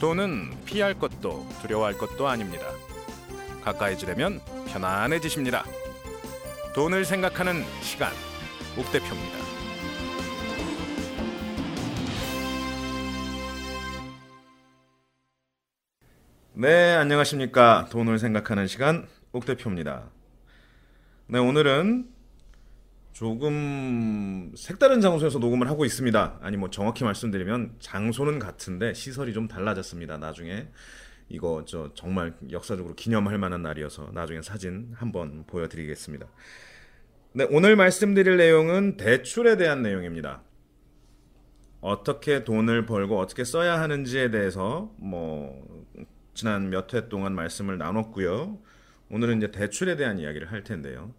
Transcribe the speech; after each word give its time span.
돈은 0.00 0.50
피할 0.64 0.94
것도 0.94 1.48
두려워할 1.62 1.94
것도 1.94 2.28
아닙니다. 2.28 2.66
가까이 3.62 3.96
지려면 3.96 4.40
편안해지십니다. 4.68 5.64
돈을 6.74 7.04
생각하는 7.04 7.64
시간, 7.80 8.12
옥 8.76 8.90
대표입니다. 8.92 9.38
네, 16.54 16.94
안녕하십니까. 16.94 17.88
돈을 17.90 18.18
생각하는 18.18 18.66
시간, 18.66 19.08
옥 19.32 19.46
대표입니다. 19.46 20.10
네, 21.26 21.38
오늘은 21.38 22.13
조금 23.14 24.52
색다른 24.56 25.00
장소에서 25.00 25.38
녹음을 25.38 25.68
하고 25.70 25.84
있습니다. 25.84 26.40
아니 26.42 26.56
뭐 26.56 26.68
정확히 26.70 27.04
말씀드리면 27.04 27.76
장소는 27.78 28.40
같은데 28.40 28.92
시설이 28.92 29.32
좀 29.32 29.46
달라졌습니다. 29.46 30.18
나중에 30.18 30.66
이거 31.28 31.64
저 31.64 31.94
정말 31.94 32.34
역사적으로 32.50 32.96
기념할 32.96 33.38
만한 33.38 33.62
날이어서 33.62 34.10
나중에 34.12 34.42
사진 34.42 34.92
한번 34.96 35.44
보여드리겠습니다. 35.46 36.26
네, 37.34 37.46
오늘 37.52 37.76
말씀드릴 37.76 38.36
내용은 38.36 38.96
대출에 38.96 39.56
대한 39.56 39.80
내용입니다. 39.82 40.42
어떻게 41.80 42.42
돈을 42.42 42.84
벌고 42.84 43.20
어떻게 43.20 43.44
써야 43.44 43.80
하는지에 43.80 44.32
대해서 44.32 44.92
뭐 44.98 45.86
지난 46.34 46.68
몇 46.68 46.92
회 46.92 47.08
동안 47.08 47.32
말씀을 47.36 47.78
나눴고요. 47.78 48.58
오늘은 49.08 49.38
이제 49.38 49.52
대출에 49.52 49.94
대한 49.94 50.18
이야기를 50.18 50.50
할 50.50 50.64
텐데요. 50.64 51.14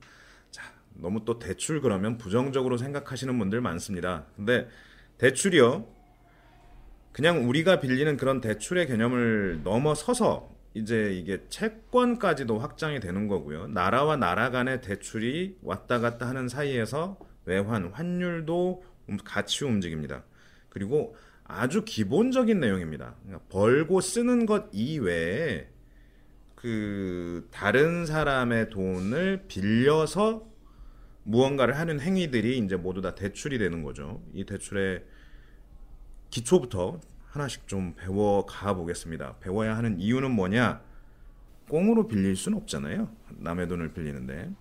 너무 0.95 1.26
또 1.26 1.40
대출 1.40 1.81
그러면 1.81 2.17
부정적으로 2.17 2.77
생각하시는 2.77 3.38
분들 3.38 3.62
많습니다. 3.62 4.26
근데 4.35 4.67
대출이요. 5.18 5.88
그냥 7.12 7.48
우리가 7.48 7.79
빌리는 7.79 8.18
그런 8.18 8.41
대출의 8.41 8.87
개념을 8.87 9.62
넘어서서 9.63 10.54
이제 10.74 11.13
이게 11.13 11.41
채권까지도 11.48 12.60
확장이 12.60 12.99
되는 12.99 13.27
거고요. 13.27 13.68
나라와 13.68 14.18
나라 14.18 14.49
간의 14.49 14.82
대출이 14.82 15.57
왔다 15.62 15.99
갔다 15.99 16.27
하는 16.27 16.49
사이에서 16.49 17.18
외환, 17.46 17.87
환율도 17.93 18.84
같이 19.24 19.63
움직입니다. 19.63 20.26
그리고 20.68 21.15
아주 21.46 21.85
기본적인 21.85 22.59
내용입니다. 22.59 23.15
그러니까 23.24 23.46
벌고 23.49 24.02
쓰는 24.02 24.46
것 24.46 24.65
이외에 24.74 25.70
그 26.55 27.48
다른 27.52 28.05
사람의 28.05 28.70
돈을 28.71 29.46
빌려서 29.48 30.46
무언가를 31.26 31.77
하는 31.77 31.99
행위들이 31.99 32.59
이제 32.59 32.76
모두 32.76 33.01
다 33.01 33.15
대출이 33.15 33.57
되는 33.57 33.84
거죠. 33.84 34.23
이 34.34 34.45
대출의 34.45 35.04
기초부터 36.29 37.01
하나씩 37.26 37.68
좀 37.68 37.95
배워 37.95 38.45
가 38.45 38.73
보겠습니다. 38.73 39.37
배워야 39.40 39.76
하는 39.76 39.99
이유는 39.99 40.31
뭐냐? 40.31 40.81
꽁으로 41.68 42.07
빌릴 42.07 42.35
수는 42.35 42.59
없잖아요. 42.59 43.09
남의 43.37 43.68
돈을 43.68 43.93
빌리는데. 43.93 44.51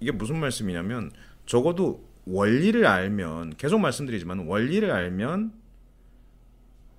이게 0.00 0.10
무슨 0.10 0.38
말씀이냐면 0.40 1.12
적어도 1.46 2.06
원리를 2.26 2.84
알면 2.84 3.56
계속 3.56 3.78
말씀드리지만 3.78 4.46
원리를 4.46 4.90
알면 4.90 5.52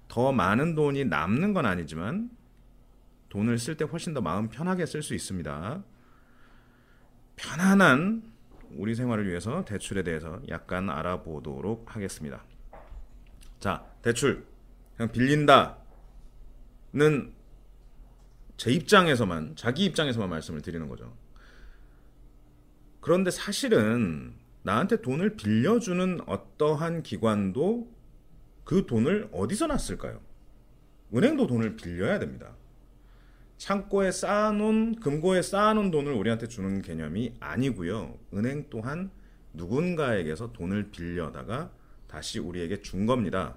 더 0.07 0.31
많은 0.31 0.73
돈이 0.73 1.05
남는 1.05 1.53
건 1.53 1.65
아니지만 1.65 2.29
돈을 3.27 3.57
쓸 3.59 3.75
때 3.75 3.83
훨씬 3.83 4.13
더 4.13 4.21
마음 4.21 4.47
편하게 4.47 4.85
쓸 4.85 5.03
수 5.03 5.13
있습니다. 5.13 5.83
편안한 7.35 8.23
우리 8.75 8.95
생활을 8.95 9.27
위해서 9.27 9.63
대출에 9.65 10.03
대해서 10.03 10.41
약간 10.49 10.89
알아보도록 10.89 11.95
하겠습니다. 11.95 12.43
자, 13.59 13.85
대출. 14.01 14.45
그냥 14.95 15.11
빌린다는 15.11 15.73
제 18.57 18.71
입장에서만, 18.71 19.55
자기 19.55 19.85
입장에서만 19.85 20.29
말씀을 20.29 20.61
드리는 20.61 20.87
거죠. 20.89 21.15
그런데 22.99 23.31
사실은 23.31 24.33
나한테 24.63 25.01
돈을 25.01 25.37
빌려주는 25.37 26.21
어떠한 26.25 27.03
기관도 27.03 27.89
그 28.63 28.85
돈을 28.85 29.29
어디서 29.31 29.67
났을까요? 29.67 30.19
은행도 31.13 31.47
돈을 31.47 31.77
빌려야 31.77 32.19
됩니다. 32.19 32.53
창고에 33.57 34.11
쌓아놓은 34.11 34.99
금고에 34.99 35.41
쌓아놓은 35.41 35.91
돈을 35.91 36.13
우리한테 36.13 36.47
주는 36.47 36.81
개념이 36.81 37.33
아니고요. 37.39 38.17
은행 38.33 38.67
또한 38.69 39.09
누군가에게서 39.53 40.53
돈을 40.53 40.91
빌려다가 40.91 41.71
다시 42.07 42.39
우리에게 42.39 42.81
준 42.81 43.05
겁니다. 43.05 43.55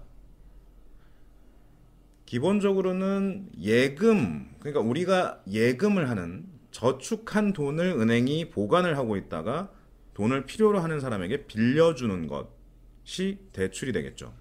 기본적으로는 2.24 3.50
예금, 3.60 4.54
그러니까 4.60 4.80
우리가 4.80 5.42
예금을 5.48 6.08
하는 6.08 6.46
저축한 6.70 7.52
돈을 7.52 7.86
은행이 7.98 8.50
보관을 8.50 8.96
하고 8.96 9.16
있다가 9.16 9.70
돈을 10.14 10.46
필요로 10.46 10.78
하는 10.80 11.00
사람에게 11.00 11.46
빌려주는 11.46 12.28
것이 12.28 13.38
대출이 13.52 13.92
되겠죠. 13.92 14.32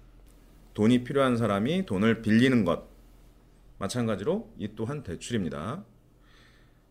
돈이 0.74 1.04
필요한 1.04 1.36
사람이 1.36 1.86
돈을 1.86 2.22
빌리는 2.22 2.64
것, 2.64 2.89
마찬가지로 3.80 4.54
이 4.58 4.70
또한 4.76 5.02
대출입니다. 5.02 5.84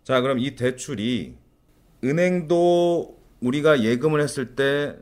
자, 0.04 0.20
그럼 0.20 0.40
이 0.40 0.56
대출이 0.56 1.38
은행도 2.04 3.18
우리가 3.40 3.84
예금을 3.84 4.22
했을 4.22 4.56
때 4.56 4.98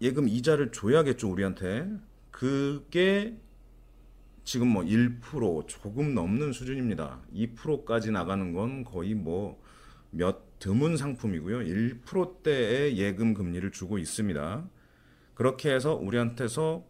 예금 0.00 0.28
이자를 0.28 0.72
줘야겠죠, 0.72 1.30
우리한테. 1.30 1.86
그게 2.30 3.36
지금 4.44 4.68
뭐 4.68 4.82
1% 4.82 5.68
조금 5.68 6.14
넘는 6.14 6.52
수준입니다. 6.52 7.20
2%까지 7.34 8.10
나가는 8.10 8.54
건 8.54 8.84
거의 8.84 9.12
뭐 9.14 9.68
몇 10.10 10.58
드문 10.58 10.96
상품이고요. 10.96 11.60
1%대의 11.60 12.96
예금 12.98 13.34
금리를 13.34 13.70
주고 13.72 13.98
있습니다. 13.98 14.68
그렇게 15.34 15.72
해서 15.72 15.94
우리한테서 15.94 16.84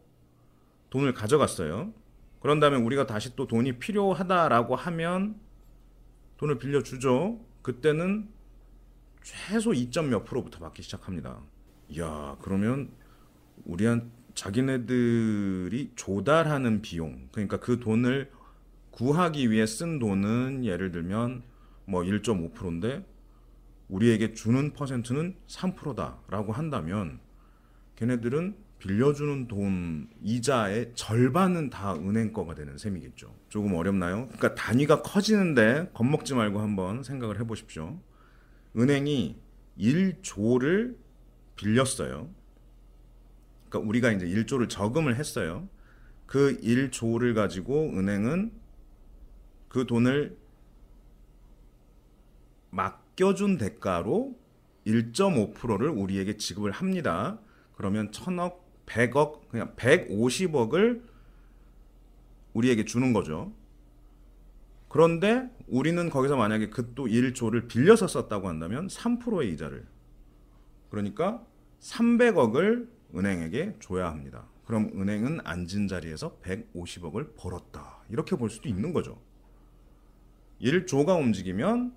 돈을 0.91 1.13
가져갔어요. 1.13 1.93
그런 2.41 2.61
다음에 2.61 2.77
우리가 2.77 3.07
다시 3.07 3.35
또 3.37 3.47
돈이 3.47 3.79
필요하다라고 3.79 4.77
하면 4.77 5.41
돈을 6.37 6.59
빌려주죠. 6.59 7.41
그때는 7.63 8.29
최소 9.23 9.73
2점 9.73 10.09
몇 10.09 10.25
프로부터 10.25 10.59
받기 10.61 10.83
시작합니다. 10.83 11.41
이야, 11.89 12.37
그러면 12.41 12.91
우리한 13.65 14.11
자기네들이 14.35 15.93
조달하는 15.97 16.81
비용, 16.81 17.29
그러니까 17.33 17.59
그 17.59 17.81
돈을 17.81 18.31
구하기 18.93 19.51
위해 19.51 19.67
쓴 19.67 19.99
돈은 19.99 20.65
예를 20.65 20.93
들면 20.93 21.43
뭐 21.87 22.03
1.5%인데 22.03 23.05
우리에게 23.89 24.35
주는 24.35 24.73
퍼센트는 24.75 25.35
3%다라고 25.49 26.53
한다면 26.53 27.21
걔네들은 27.97 28.57
빌려주는 28.79 29.49
돈 29.49 30.09
이자의 30.23 30.93
절반은 30.95 31.71
다 31.71 31.95
은행 31.95 32.33
거가 32.33 32.55
되는 32.55 32.79
셈이겠죠. 32.79 33.35
조금 33.49 33.75
어렵나요? 33.75 34.29
그러니까 34.29 34.55
단위가 34.55 35.03
커지는데 35.03 35.91
겁먹지 35.95 36.35
말고 36.35 36.61
한번 36.61 37.03
생각을 37.03 37.41
해보십시오. 37.41 37.99
은행이 38.77 39.37
1조를 39.79 40.97
빌렸어요. 41.57 42.31
그러니까 43.69 43.89
우리가 43.89 44.13
이제 44.13 44.27
1조를 44.27 44.69
저금을 44.69 45.17
했어요. 45.17 45.69
그 46.27 46.57
1조를 46.61 47.35
가지고 47.35 47.91
은행은 47.91 48.53
그 49.69 49.87
돈을 49.87 50.37
맡겨준 52.71 53.59
대가로 53.59 54.39
1.5%를 54.87 55.89
우리에게 55.89 56.37
지급을 56.37 56.71
합니다. 56.71 57.39
그러면 57.75 58.13
천억 58.13 58.68
100억 58.89 59.49
그냥 59.49 59.75
150억을 59.77 61.03
우리에게 62.55 62.85
주는 62.85 63.13
거죠. 63.13 63.53
그런데 64.89 65.49
우리는 65.67 66.09
거기서 66.09 66.37
만약에 66.37 66.71
그 66.71 66.95
또 66.95 67.07
1조를 67.07 67.69
빌려서 67.69 68.09
썼다고 68.09 68.49
한다면 68.49 68.89
3%의 68.89 69.53
이자를 69.53 69.87
그러니까 70.91 71.45
300억을 71.81 72.89
은행에게 73.15 73.77
줘야 73.81 74.09
합니다. 74.09 74.47
그럼 74.65 74.91
은행은 74.95 75.41
앉은 75.45 75.89
자리에서 75.89 76.39
150억을 76.43 77.37
벌었다. 77.37 78.03
이렇게 78.11 78.37
볼 78.37 78.51
수도 78.51 78.69
있는 78.69 78.93
거죠. 78.93 79.21
1조가 80.61 81.19
움직이면 81.19 81.95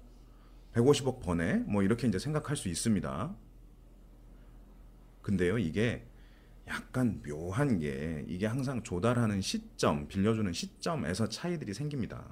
150억 0.73 1.21
버네. 1.21 1.63
뭐 1.67 1.83
이렇게 1.83 2.07
이제 2.07 2.19
생각할 2.19 2.55
수 2.55 2.69
있습니다. 2.69 3.35
근데요, 5.21 5.57
이게 5.57 6.05
약간 6.67 7.21
묘한 7.21 7.79
게 7.79 8.23
이게 8.27 8.45
항상 8.45 8.81
조달하는 8.83 9.41
시점, 9.41 10.07
빌려주는 10.07 10.51
시점에서 10.53 11.27
차이들이 11.27 11.73
생깁니다. 11.73 12.23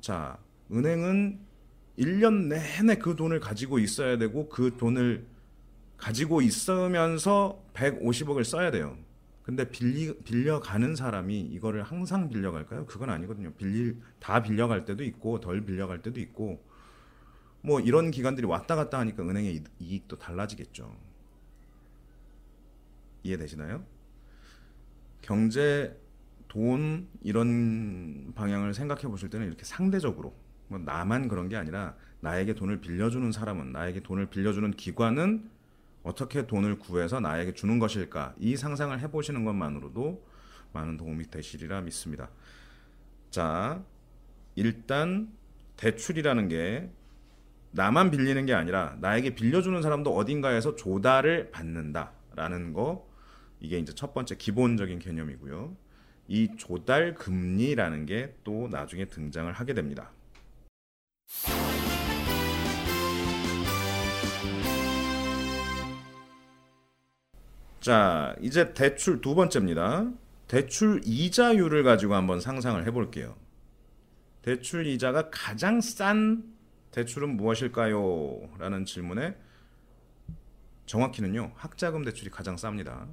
자, 0.00 0.38
은행은 0.70 1.38
1년 1.98 2.48
내내 2.48 2.96
그 2.96 3.14
돈을 3.16 3.40
가지고 3.40 3.78
있어야 3.78 4.18
되고 4.18 4.48
그 4.48 4.76
돈을 4.76 5.24
가지고 5.96 6.42
있으면서 6.42 7.62
150억을 7.74 8.44
써야 8.44 8.70
돼요. 8.70 8.96
근데 9.42 9.68
빌리, 9.70 10.16
빌려가는 10.24 10.96
사람이 10.96 11.38
이거를 11.40 11.82
항상 11.82 12.28
빌려갈까요? 12.28 12.86
그건 12.86 13.10
아니거든요. 13.10 13.52
빌릴 13.52 13.98
다 14.18 14.42
빌려갈 14.42 14.84
때도 14.84 15.04
있고 15.04 15.40
덜 15.40 15.64
빌려갈 15.64 16.00
때도 16.00 16.18
있고 16.20 16.62
뭐 17.64 17.80
이런 17.80 18.10
기관들이 18.10 18.46
왔다 18.46 18.76
갔다 18.76 18.98
하니까 18.98 19.22
은행의 19.22 19.64
이익도 19.80 20.18
달라지겠죠. 20.18 20.94
이해되시나요? 23.22 23.82
경제, 25.22 25.98
돈 26.46 27.08
이런 27.22 28.34
방향을 28.34 28.74
생각해 28.74 29.04
보실 29.04 29.30
때는 29.30 29.46
이렇게 29.46 29.64
상대적으로 29.64 30.34
뭐 30.68 30.78
나만 30.78 31.26
그런 31.28 31.48
게 31.48 31.56
아니라 31.56 31.96
나에게 32.20 32.54
돈을 32.54 32.82
빌려주는 32.82 33.32
사람은 33.32 33.72
나에게 33.72 34.00
돈을 34.00 34.26
빌려주는 34.26 34.70
기관은 34.72 35.48
어떻게 36.02 36.46
돈을 36.46 36.78
구해서 36.78 37.18
나에게 37.18 37.54
주는 37.54 37.78
것일까? 37.78 38.34
이 38.38 38.58
상상을 38.58 39.00
해보시는 39.00 39.42
것만으로도 39.46 40.22
많은 40.74 40.98
도움이 40.98 41.30
되시리라 41.30 41.80
믿습니다. 41.80 42.28
자, 43.30 43.82
일단 44.54 45.32
대출이라는 45.78 46.48
게 46.48 46.90
나만 47.74 48.12
빌리는 48.12 48.46
게 48.46 48.54
아니라 48.54 48.96
나에게 49.00 49.34
빌려주는 49.34 49.82
사람도 49.82 50.14
어딘가에서 50.14 50.76
조달을 50.76 51.50
받는다라는 51.50 52.72
거 52.72 53.08
이게 53.58 53.78
이제 53.78 53.92
첫 53.94 54.14
번째 54.14 54.36
기본적인 54.36 55.00
개념이고요. 55.00 55.76
이 56.28 56.50
조달 56.56 57.14
금리라는 57.14 58.06
게 58.06 58.32
또 58.44 58.68
나중에 58.70 59.06
등장을 59.06 59.52
하게 59.52 59.74
됩니다. 59.74 60.12
자, 67.80 68.34
이제 68.40 68.72
대출 68.72 69.20
두 69.20 69.34
번째입니다. 69.34 70.10
대출 70.46 71.00
이자율을 71.04 71.82
가지고 71.82 72.14
한번 72.14 72.40
상상을 72.40 72.86
해 72.86 72.90
볼게요. 72.92 73.36
대출 74.42 74.86
이자가 74.86 75.28
가장 75.30 75.80
싼 75.80 76.53
대출은 76.94 77.36
무엇일까요? 77.36 78.50
라는 78.58 78.84
질문에 78.84 79.36
정확히는요, 80.86 81.50
학자금 81.56 82.04
대출이 82.04 82.30
가장 82.30 82.54
쌉니다. 82.54 83.08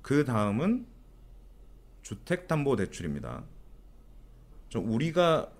그 0.00 0.24
다음은 0.24 0.86
주택담보대출입니다. 2.00 3.44
우리가 4.76 5.52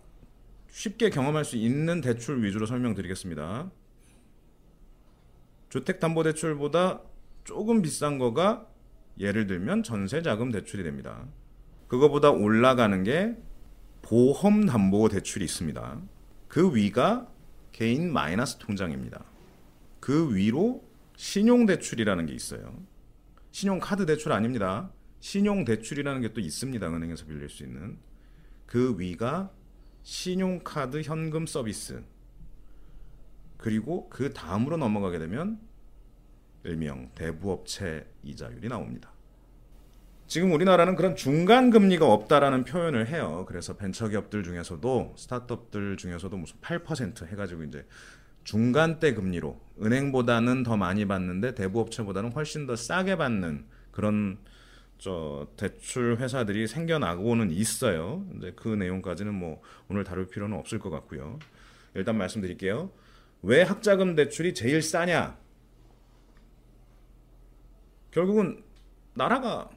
쉽게 0.71 1.11
경험할 1.11 1.45
수 1.45 1.57
있는 1.57 2.01
대출 2.01 2.43
위주로 2.43 2.65
설명드리겠습니다. 2.65 3.71
주택담보대출보다 5.69 7.03
조금 7.45 7.83
비싼 7.83 8.19
거가 8.19 8.67
예를 9.19 9.47
들면 9.47 9.83
전세자금 9.83 10.53
대출이 10.53 10.85
됩니다. 10.85 11.27
그거보다 11.89 12.31
올라가는 12.31 13.03
게 13.03 13.37
보험담보대출이 14.07 15.45
있습니다. 15.45 16.01
그 16.47 16.75
위가 16.75 17.29
개인 17.73 18.13
마이너스 18.13 18.57
통장입니다. 18.59 19.25
그 19.99 20.35
위로 20.35 20.85
신용대출이라는 21.17 22.27
게 22.27 22.33
있어요. 22.33 22.81
신용카드 23.51 24.07
대출 24.07 24.33
아닙니다. 24.33 24.91
신용대출이라는 25.21 26.21
게 26.21 26.33
또 26.33 26.41
있습니다. 26.41 26.87
은행에서 26.87 27.27
빌릴 27.27 27.49
수 27.49 27.65
있는. 27.65 27.99
그 28.67 28.95
위가 28.99 29.51
신용카드 30.05 31.03
현금 31.03 31.47
서비스. 31.47 32.05
그리고 33.57 34.09
그 34.09 34.33
다음으로 34.33 34.77
넘어가게 34.77 35.19
되면 35.19 35.59
일명 36.63 37.11
대부업체 37.15 38.07
이자율이 38.23 38.69
나옵니다. 38.69 39.11
지금 40.27 40.53
우리나라는 40.53 40.97
그런 40.97 41.15
중간 41.15 41.71
금리가 41.71 42.11
없다라는 42.13 42.65
표현을 42.65 43.09
해요. 43.09 43.45
그래서 43.47 43.77
벤처 43.77 44.09
기업들 44.09 44.43
중에서도 44.43 45.15
스타트업들 45.17 45.97
중에서도 45.97 46.37
무슨 46.37 46.57
8% 46.61 47.27
해가지고 47.29 47.65
이제 47.65 47.87
중간대 48.43 49.15
금리로 49.15 49.61
은행보다는 49.83 50.63
더 50.63 50.77
많이 50.77 51.07
받는데 51.07 51.55
대부업체보다는 51.55 52.33
훨씬 52.33 52.67
더 52.67 52.75
싸게 52.75 53.17
받는 53.17 53.67
그런 53.93 54.39
저 54.99 55.47
대출 55.57 56.17
회사들이 56.17 56.67
생겨나고는 56.67 57.51
있어요. 57.51 58.25
이제 58.37 58.53
그 58.57 58.69
내용까지는 58.69 59.33
뭐 59.33 59.61
오늘 59.89 60.05
다룰 60.05 60.27
필요는 60.27 60.57
없을 60.59 60.79
것 60.79 60.91
같고요. 60.91 61.39
일단 61.95 62.17
말씀드릴게요. 62.19 62.91
왜 63.43 63.63
학자금 63.63 64.17
대출이 64.17 64.55
제일 64.55 64.83
싸냐? 64.83 65.39
결국은 68.11 68.63
나라가 69.15 69.69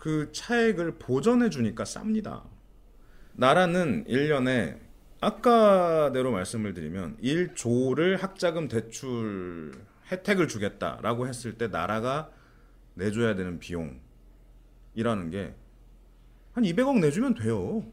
그 0.00 0.32
차액을 0.32 0.98
보전해 0.98 1.48
주니까 1.48 1.84
쌉니다. 1.84 2.42
나라는 3.34 4.06
1년에 4.06 4.80
아까대로 5.20 6.32
말씀을 6.32 6.74
드리면 6.74 7.18
1조를 7.22 8.18
학자금 8.18 8.66
대출 8.66 9.72
혜택을 10.10 10.48
주겠다라고 10.48 11.28
했을 11.28 11.56
때 11.56 11.68
나라가 11.68 12.32
내줘야 12.94 13.36
되는 13.36 13.60
비용이라는 13.60 15.30
게 15.30 15.54
한 16.52 16.64
200억 16.64 16.98
내주면 16.98 17.34
돼요. 17.34 17.84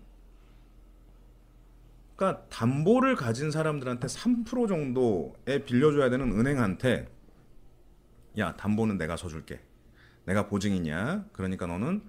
그러니까 2.16 2.44
담보를 2.50 3.16
가진 3.16 3.52
사람들한테 3.52 4.08
3% 4.08 4.68
정도에 4.68 5.64
빌려줘야 5.64 6.10
되는 6.10 6.32
은행한테 6.32 7.08
야 8.40 8.56
담보는 8.56 8.98
내가 8.98 9.16
서줄게. 9.16 9.60
내가 10.28 10.46
보증이냐? 10.48 11.26
그러니까 11.32 11.66
너는 11.68 12.04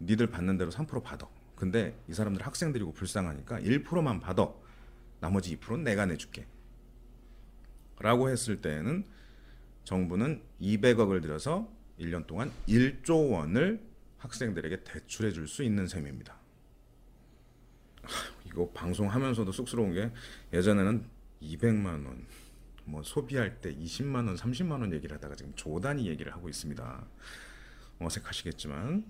니들 0.00 0.28
받는 0.28 0.56
대로 0.56 0.70
3% 0.70 1.02
받아. 1.02 1.28
근데 1.56 1.98
이 2.08 2.14
사람들 2.14 2.46
학생들이고 2.46 2.92
불쌍하니까 2.92 3.60
1%만 3.60 4.20
받아. 4.20 4.52
나머지 5.20 5.56
2%는 5.56 5.82
내가 5.82 6.06
내줄게. 6.06 6.46
라고 7.98 8.30
했을 8.30 8.60
때는 8.60 9.04
정부는 9.84 10.42
200억을 10.60 11.20
들여서 11.22 11.68
1년 11.98 12.26
동안 12.26 12.52
1조 12.68 13.32
원을 13.32 13.80
학생들에게 14.18 14.84
대출해 14.84 15.32
줄 15.32 15.48
수 15.48 15.62
있는 15.64 15.86
셈입니다. 15.88 16.36
이거 18.44 18.70
방송하면서도 18.70 19.50
쑥스러운 19.50 19.92
게 19.92 20.12
예전에는 20.52 21.04
200만 21.42 21.86
원, 22.06 22.26
뭐 22.84 23.02
소비할 23.02 23.60
때 23.60 23.74
20만 23.74 24.26
원, 24.26 24.36
30만 24.36 24.72
원 24.72 24.92
얘기를 24.92 25.16
하다가 25.16 25.34
지금 25.34 25.52
조 25.56 25.80
단위 25.80 26.06
얘기를 26.08 26.32
하고 26.32 26.48
있습니다. 26.48 27.06
어색하시겠지만 27.98 29.04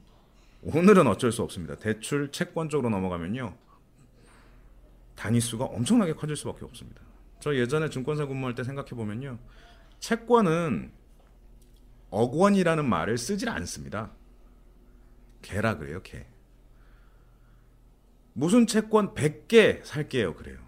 오늘은 0.63 1.07
어쩔 1.07 1.33
수 1.33 1.43
없습니다. 1.43 1.77
대출 1.77 2.31
채권 2.33 2.69
쪽으로 2.69 2.91
넘어가면요. 2.91 3.57
단위수가 5.15 5.65
엄청나게 5.65 6.15
커질 6.15 6.37
수밖에 6.37 6.65
없습니다. 6.65 7.03
저 7.41 7.55
예전에 7.55 7.89
증권사 7.91 8.27
근무할 8.27 8.55
때 8.55 8.65
생각해 8.65 8.91
보면요. 8.91 9.39
채권은 9.99 10.93
억 12.11 12.35
원이라는 12.35 12.89
말을 12.89 13.19
쓰질 13.19 13.49
않습니다. 13.49 14.13
개라 15.43 15.77
그래요, 15.79 16.03
개. 16.03 16.27
무슨 18.33 18.67
채권 18.67 19.15
100개 19.15 19.85
살게요, 19.85 20.35
그래요. 20.35 20.59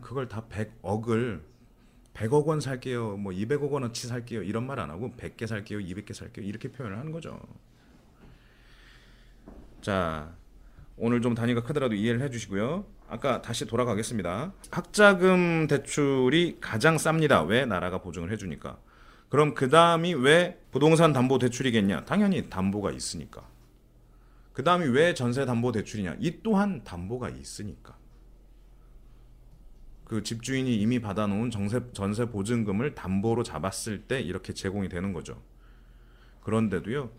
그걸 0.00 0.28
다 0.28 0.46
100억을 0.48 1.42
100억 2.20 2.44
원 2.44 2.60
살게요. 2.60 3.16
뭐 3.16 3.32
200억 3.32 3.70
원어치 3.70 4.06
살게요. 4.06 4.42
이런 4.42 4.66
말 4.66 4.78
안 4.78 4.90
하고 4.90 5.10
100개 5.16 5.46
살게요. 5.46 5.78
200개 5.78 6.12
살게요. 6.12 6.44
이렇게 6.44 6.70
표현을 6.70 6.98
하는 6.98 7.12
거죠. 7.12 7.40
자, 9.80 10.34
오늘 10.98 11.22
좀 11.22 11.34
단위가 11.34 11.62
크더라도 11.62 11.94
이해를 11.94 12.20
해 12.20 12.28
주시고요. 12.30 12.84
아까 13.08 13.40
다시 13.40 13.64
돌아가겠습니다. 13.64 14.52
학자금 14.70 15.66
대출이 15.66 16.58
가장 16.60 16.96
쌉니다. 16.96 17.46
왜? 17.46 17.64
나라가 17.64 17.98
보증을 17.98 18.30
해 18.30 18.36
주니까. 18.36 18.78
그럼 19.30 19.54
그 19.54 19.70
다음이 19.70 20.14
왜 20.14 20.60
부동산 20.70 21.12
담보 21.14 21.38
대출이겠냐? 21.38 22.04
당연히 22.04 22.50
담보가 22.50 22.90
있으니까. 22.90 23.48
그 24.52 24.62
다음이 24.62 24.86
왜 24.88 25.14
전세 25.14 25.46
담보 25.46 25.72
대출이냐? 25.72 26.16
이 26.20 26.42
또한 26.42 26.84
담보가 26.84 27.30
있으니까. 27.30 27.96
그 30.10 30.24
집주인이 30.24 30.74
이미 30.74 30.98
받아놓은 30.98 31.52
정세, 31.52 31.80
전세 31.92 32.24
보증금을 32.24 32.96
담보로 32.96 33.44
잡았을 33.44 34.08
때 34.08 34.20
이렇게 34.20 34.52
제공이 34.52 34.88
되는 34.88 35.12
거죠. 35.12 35.40
그런데도요, 36.42 37.12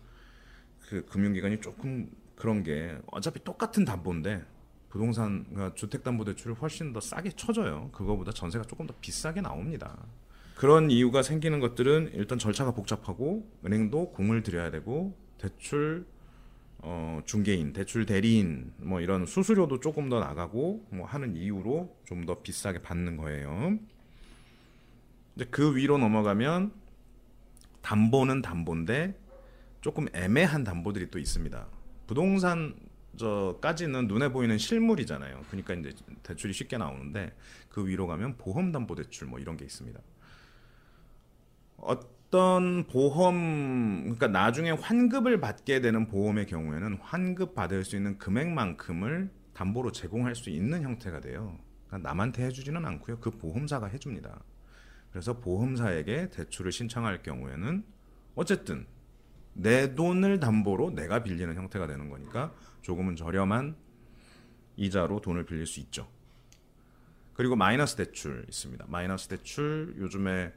그 0.90 1.06
금융기관이 1.06 1.62
조금 1.62 2.10
그런 2.36 2.62
게 2.62 2.98
어차피 3.10 3.42
똑같은 3.44 3.86
담보인데 3.86 4.44
부동산 4.90 5.72
주택담보대출을 5.74 6.56
훨씬 6.56 6.92
더 6.92 7.00
싸게 7.00 7.30
쳐줘요. 7.30 7.88
그거보다 7.92 8.30
전세가 8.30 8.66
조금 8.66 8.86
더 8.86 8.92
비싸게 9.00 9.40
나옵니다. 9.40 9.96
그런 10.54 10.90
이유가 10.90 11.22
생기는 11.22 11.60
것들은 11.60 12.10
일단 12.12 12.38
절차가 12.38 12.72
복잡하고 12.72 13.50
은행도 13.64 14.12
공을 14.12 14.42
들여야 14.42 14.70
되고 14.70 15.16
대출 15.38 16.04
어, 16.82 17.20
중개인, 17.24 17.72
대출 17.72 18.06
대리인 18.06 18.72
뭐 18.78 19.00
이런 19.00 19.24
수수료도 19.26 19.80
조금 19.80 20.08
더 20.08 20.18
나가고 20.20 20.86
뭐 20.90 21.06
하는 21.06 21.36
이유로 21.36 21.96
좀 22.04 22.26
더 22.26 22.40
비싸게 22.42 22.82
받는 22.82 23.16
거예요. 23.16 23.78
이제 25.36 25.44
그 25.50 25.74
위로 25.76 25.98
넘어가면 25.98 26.72
담보는 27.82 28.42
담보인데 28.42 29.18
조금 29.80 30.06
애매한 30.14 30.62
담보들이 30.64 31.10
또 31.10 31.18
있습니다. 31.18 31.66
부동산 32.06 32.74
저까지는 33.16 34.06
눈에 34.08 34.28
보이는 34.30 34.56
실물이잖아요. 34.56 35.42
그러니까 35.48 35.74
이제 35.74 35.92
대출이 36.22 36.52
쉽게 36.52 36.78
나오는데 36.78 37.34
그 37.68 37.86
위로 37.86 38.06
가면 38.06 38.36
보험 38.38 38.70
담보 38.72 38.94
대출 38.94 39.26
뭐 39.28 39.38
이런 39.38 39.56
게 39.56 39.64
있습니다. 39.64 40.00
어 41.78 41.98
떤 42.32 42.86
보험 42.86 44.04
그러니까 44.04 44.26
나중에 44.26 44.70
환급을 44.70 45.38
받게 45.38 45.82
되는 45.82 46.08
보험의 46.08 46.46
경우에는 46.46 46.96
환급 47.02 47.54
받을 47.54 47.84
수 47.84 47.94
있는 47.94 48.16
금액만큼을 48.16 49.30
담보로 49.52 49.92
제공할 49.92 50.34
수 50.34 50.48
있는 50.48 50.82
형태가 50.82 51.20
돼요. 51.20 51.58
그러니까 51.86 52.08
남한테 52.08 52.46
해주지는 52.46 52.86
않고요. 52.86 53.20
그 53.20 53.30
보험사가 53.32 53.88
해줍니다. 53.88 54.42
그래서 55.10 55.40
보험사에게 55.40 56.30
대출을 56.30 56.72
신청할 56.72 57.22
경우에는 57.22 57.84
어쨌든 58.34 58.86
내 59.52 59.94
돈을 59.94 60.40
담보로 60.40 60.94
내가 60.94 61.22
빌리는 61.22 61.54
형태가 61.54 61.86
되는 61.86 62.08
거니까 62.08 62.54
조금은 62.80 63.14
저렴한 63.14 63.76
이자로 64.76 65.20
돈을 65.20 65.44
빌릴 65.44 65.66
수 65.66 65.80
있죠. 65.80 66.08
그리고 67.34 67.56
마이너스 67.56 67.94
대출 67.94 68.46
있습니다. 68.48 68.86
마이너스 68.88 69.28
대출 69.28 69.94
요즘에 69.98 70.54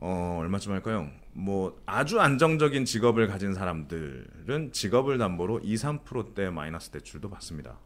어, 0.00 0.38
얼마쯤 0.40 0.72
할까요? 0.72 1.10
뭐 1.32 1.80
아주 1.84 2.20
안정적인 2.20 2.86
직업을 2.86 3.28
가진 3.28 3.54
사람들은 3.54 4.72
직업을 4.72 5.18
담보로 5.18 5.60
2, 5.62 5.74
3%대 5.74 6.50
마이너스 6.50 6.90
대출도 6.90 7.28
받습니다. 7.28 7.78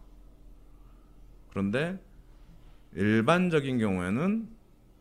그런데 1.51 2.01
일반적인 2.95 3.79
경우에는 3.79 4.49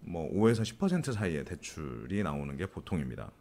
뭐 0.01 0.31
5에서 0.33 0.61
10% 0.61 1.13
사이의 1.13 1.45
대출이 1.45 2.23
나오는 2.23 2.57
게 2.57 2.65
보통입니다. 2.65 3.31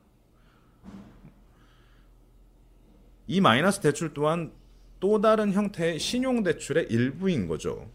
이 3.27 3.41
마이너스 3.41 3.81
대출 3.81 4.13
또한 4.13 4.53
또 5.01 5.21
다른 5.21 5.53
형태의 5.53 5.99
신용 5.99 6.43
대출의 6.43 6.89
일부인 6.91 7.47
거죠. 7.49 7.91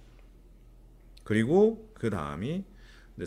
그리고 1.24 1.90
그 1.94 2.10
다음이 2.10 2.66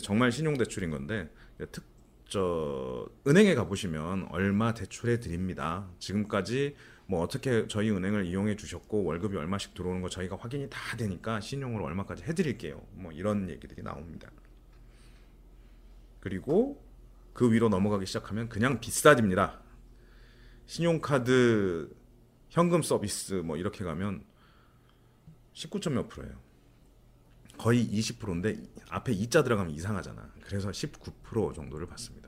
정말 0.01 0.31
신용 0.31 0.57
대출인 0.57 0.91
건데 0.91 1.29
특 1.71 1.90
저 2.31 3.05
은행에 3.27 3.55
가 3.55 3.65
보시면 3.67 4.29
얼마 4.31 4.73
대출해 4.73 5.19
드립니다. 5.19 5.89
지금까지 5.99 6.77
뭐 7.05 7.21
어떻게 7.21 7.67
저희 7.67 7.91
은행을 7.91 8.25
이용해 8.25 8.55
주셨고 8.55 9.03
월급이 9.03 9.35
얼마씩 9.35 9.73
들어오는 9.73 10.01
거 10.01 10.07
저희가 10.07 10.37
확인이 10.37 10.69
다 10.69 10.95
되니까 10.95 11.41
신용으로 11.41 11.83
얼마까지 11.83 12.23
해 12.23 12.33
드릴게요. 12.33 12.87
뭐 12.93 13.11
이런 13.11 13.49
얘기들이 13.49 13.83
나옵니다. 13.83 14.31
그리고 16.21 16.81
그 17.33 17.51
위로 17.51 17.67
넘어가기 17.67 18.05
시작하면 18.05 18.47
그냥 18.47 18.79
비싸집니다. 18.79 19.59
신용카드 20.67 21.93
현금 22.47 22.81
서비스 22.81 23.33
뭐 23.33 23.57
이렇게 23.57 23.83
가면 23.83 24.23
19점 25.53 25.91
몇 25.91 26.07
프로예요. 26.07 26.39
거의 27.57 27.85
20%인데 27.85 28.63
앞에 28.89 29.13
2자 29.13 29.43
들어가면 29.43 29.73
이상하잖아. 29.73 30.31
그래서 30.45 30.69
19% 30.69 31.53
정도를 31.53 31.87
받습니다. 31.87 32.20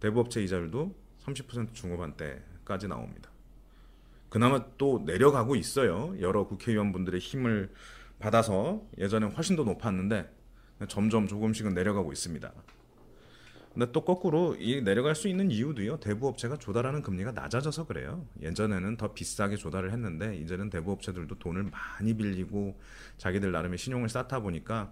대부업체 0.00 0.42
이자율도 0.42 0.94
30% 1.24 1.74
중후반대까지 1.74 2.88
나옵니다. 2.88 3.30
그나마 4.28 4.64
또 4.76 5.02
내려가고 5.04 5.56
있어요. 5.56 6.14
여러 6.20 6.46
국회의원분들의 6.46 7.18
힘을 7.20 7.72
받아서 8.18 8.82
예전에 8.98 9.26
훨씬 9.26 9.56
더 9.56 9.64
높았는데 9.64 10.30
점점 10.88 11.26
조금씩은 11.26 11.74
내려가고 11.74 12.12
있습니다. 12.12 12.52
근데 13.74 13.92
또 13.92 14.04
거꾸로 14.04 14.56
이 14.58 14.82
내려갈 14.82 15.14
수 15.14 15.28
있는 15.28 15.50
이유도요. 15.50 16.00
대부업체가 16.00 16.56
조달하는 16.56 17.00
금리가 17.00 17.32
낮아져서 17.32 17.86
그래요. 17.86 18.26
예전에는 18.40 18.96
더 18.96 19.12
비싸게 19.12 19.56
조달을 19.56 19.92
했는데 19.92 20.36
이제는 20.36 20.68
대부업체들도 20.70 21.38
돈을 21.38 21.64
많이 21.64 22.14
빌리고 22.14 22.78
자기들 23.18 23.52
나름의 23.52 23.78
신용을 23.78 24.08
쌓다 24.08 24.40
보니까 24.40 24.90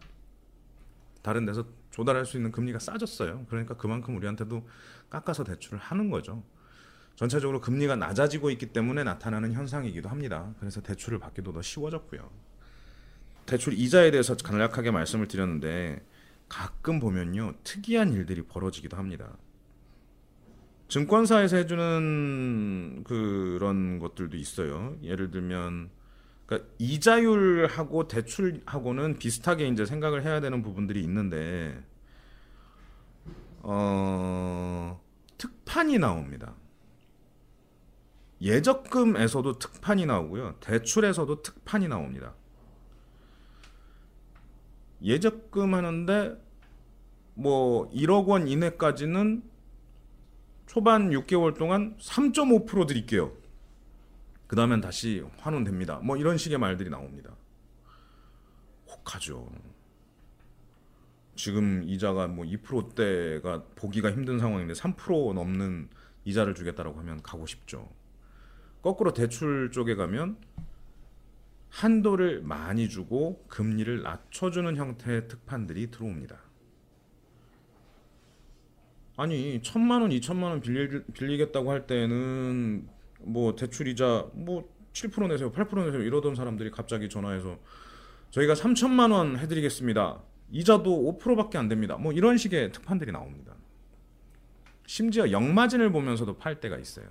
다른 1.23 1.45
데서 1.45 1.67
조달할 1.97 2.27
수 2.27 2.37
있는 2.37 2.53
금리가 2.53 2.79
싸졌어요. 2.79 3.47
그러니까 3.49 3.75
그만큼 3.75 4.17
우리한테도 4.17 4.69
깎아서 5.09 5.45
대출을 5.45 5.79
하는 5.79 6.11
거죠. 6.11 6.45
전체적으로 7.15 7.63
금리가 7.63 7.97
낮아지고 7.97 8.51
있기 8.51 8.67
때문에 8.67 9.03
나타나는 9.03 9.55
현상이기도 9.55 10.11
합니다. 10.11 10.53
그래서 10.61 10.83
대출을 10.83 11.19
받기도 11.19 11.55
더 11.55 11.63
쉬워졌고요. 11.63 12.31
대출 13.47 13.73
이자에 13.73 14.11
대해서 14.11 14.37
간략하게 14.37 14.91
말씀을 14.91 15.27
드렸는데 15.27 16.05
가끔 16.51 17.01
보면요 17.01 17.55
특이한 17.65 18.13
일들이 18.13 18.43
벌어지기도 18.43 18.99
합니다. 18.99 19.35
증권사에서 20.89 21.57
해주는 21.57 23.05
그런 23.05 23.99
것들도 23.99 24.37
있어요. 24.37 24.99
예를 25.03 25.31
들면 25.31 25.89
그러니까 26.47 26.71
이자율하고 26.79 28.09
대출하고는 28.09 29.19
비슷하게 29.19 29.69
이제 29.69 29.85
생각을 29.85 30.25
해야 30.25 30.41
되는 30.41 30.63
부분들이 30.63 31.03
있는데 31.03 31.83
어, 33.63 35.01
특판이 35.37 35.99
나옵니다. 35.99 36.55
예적금에서도 38.41 39.59
특판이 39.59 40.07
나오고요. 40.07 40.57
대출에서도 40.61 41.43
특판이 41.43 41.89
나옵니다. 41.89 42.35
예적금 45.03 45.75
하는데 45.75 46.41
뭐 47.35 47.91
1억 47.91 48.27
원 48.27 48.47
이내까지는 48.47 49.43
초반 50.67 51.11
6개월 51.11 51.57
동안 51.57 51.97
3.5% 51.99 52.87
드릴게요. 52.87 53.33
그 54.47 54.57
다음엔 54.57 54.81
다시 54.81 55.25
환원됩니다. 55.39 55.99
뭐 55.99 56.17
이런 56.17 56.39
식의 56.39 56.59
말들이 56.59 56.91
나옵니다. 56.91 57.35
혹하죠. 58.89 59.51
지금 61.35 61.83
이자가 61.85 62.29
뭐 62.29 62.45
2%대가 62.45 63.63
보기가 63.75 64.11
힘든 64.11 64.39
상황인데 64.39 64.73
3% 64.75 65.35
넘는 65.35 65.89
이자를 66.25 66.55
주겠다라고 66.55 66.99
하면 67.01 67.23
가고 67.23 67.47
싶죠. 67.47 67.91
거꾸로 68.83 69.13
대출 69.13 69.71
쪽에 69.73 69.95
가면 69.95 70.39
한도를 71.71 72.43
많이 72.43 72.89
주고 72.89 73.45
금리를 73.49 74.03
낮춰주는 74.03 74.77
형태의 74.77 75.29
특판들이 75.29 75.91
들어옵니다. 75.91 76.39
아니 79.17 79.61
천만 79.63 80.03
원, 80.03 80.13
이천만 80.13 80.51
원 80.53 80.61
빌리, 80.61 81.03
빌리겠다고 81.13 81.71
할 81.71 81.87
때는 81.87 82.89
뭐 83.21 83.55
대출 83.57 83.89
이자 83.89 84.27
뭐 84.33 84.69
7% 84.93 85.29
내세요, 85.29 85.53
8% 85.53 85.85
내세요 85.87 86.03
이러던 86.03 86.35
사람들이 86.35 86.71
갑자기 86.71 87.09
전화해서 87.09 87.59
저희가 88.31 88.55
3천만 88.55 89.13
원 89.13 89.39
해드리겠습니다. 89.39 90.23
이자도 90.53 91.19
5%밖에 91.19 91.59
안 91.59 91.69
됩니다. 91.69 91.97
뭐 91.97 92.13
이런 92.13 92.37
식의 92.37 92.73
특판들이 92.73 93.13
나옵니다. 93.13 93.55
심지어 94.87 95.31
역마진을 95.31 95.91
보면서도 95.91 96.39
팔 96.39 96.61
때가 96.61 96.79
있어요. 96.79 97.07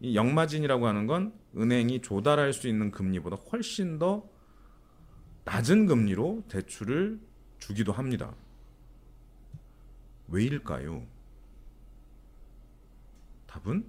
이 0.00 0.16
역마진이라고 0.16 0.86
하는 0.86 1.06
건 1.06 1.32
은행이 1.56 2.02
조달할 2.02 2.52
수 2.52 2.68
있는 2.68 2.90
금리보다 2.90 3.36
훨씬 3.36 3.98
더 3.98 4.28
낮은 5.44 5.86
금리로 5.86 6.44
대출을 6.48 7.20
주기도 7.58 7.92
합니다. 7.92 8.34
왜일까요? 10.28 11.06
답은 13.46 13.84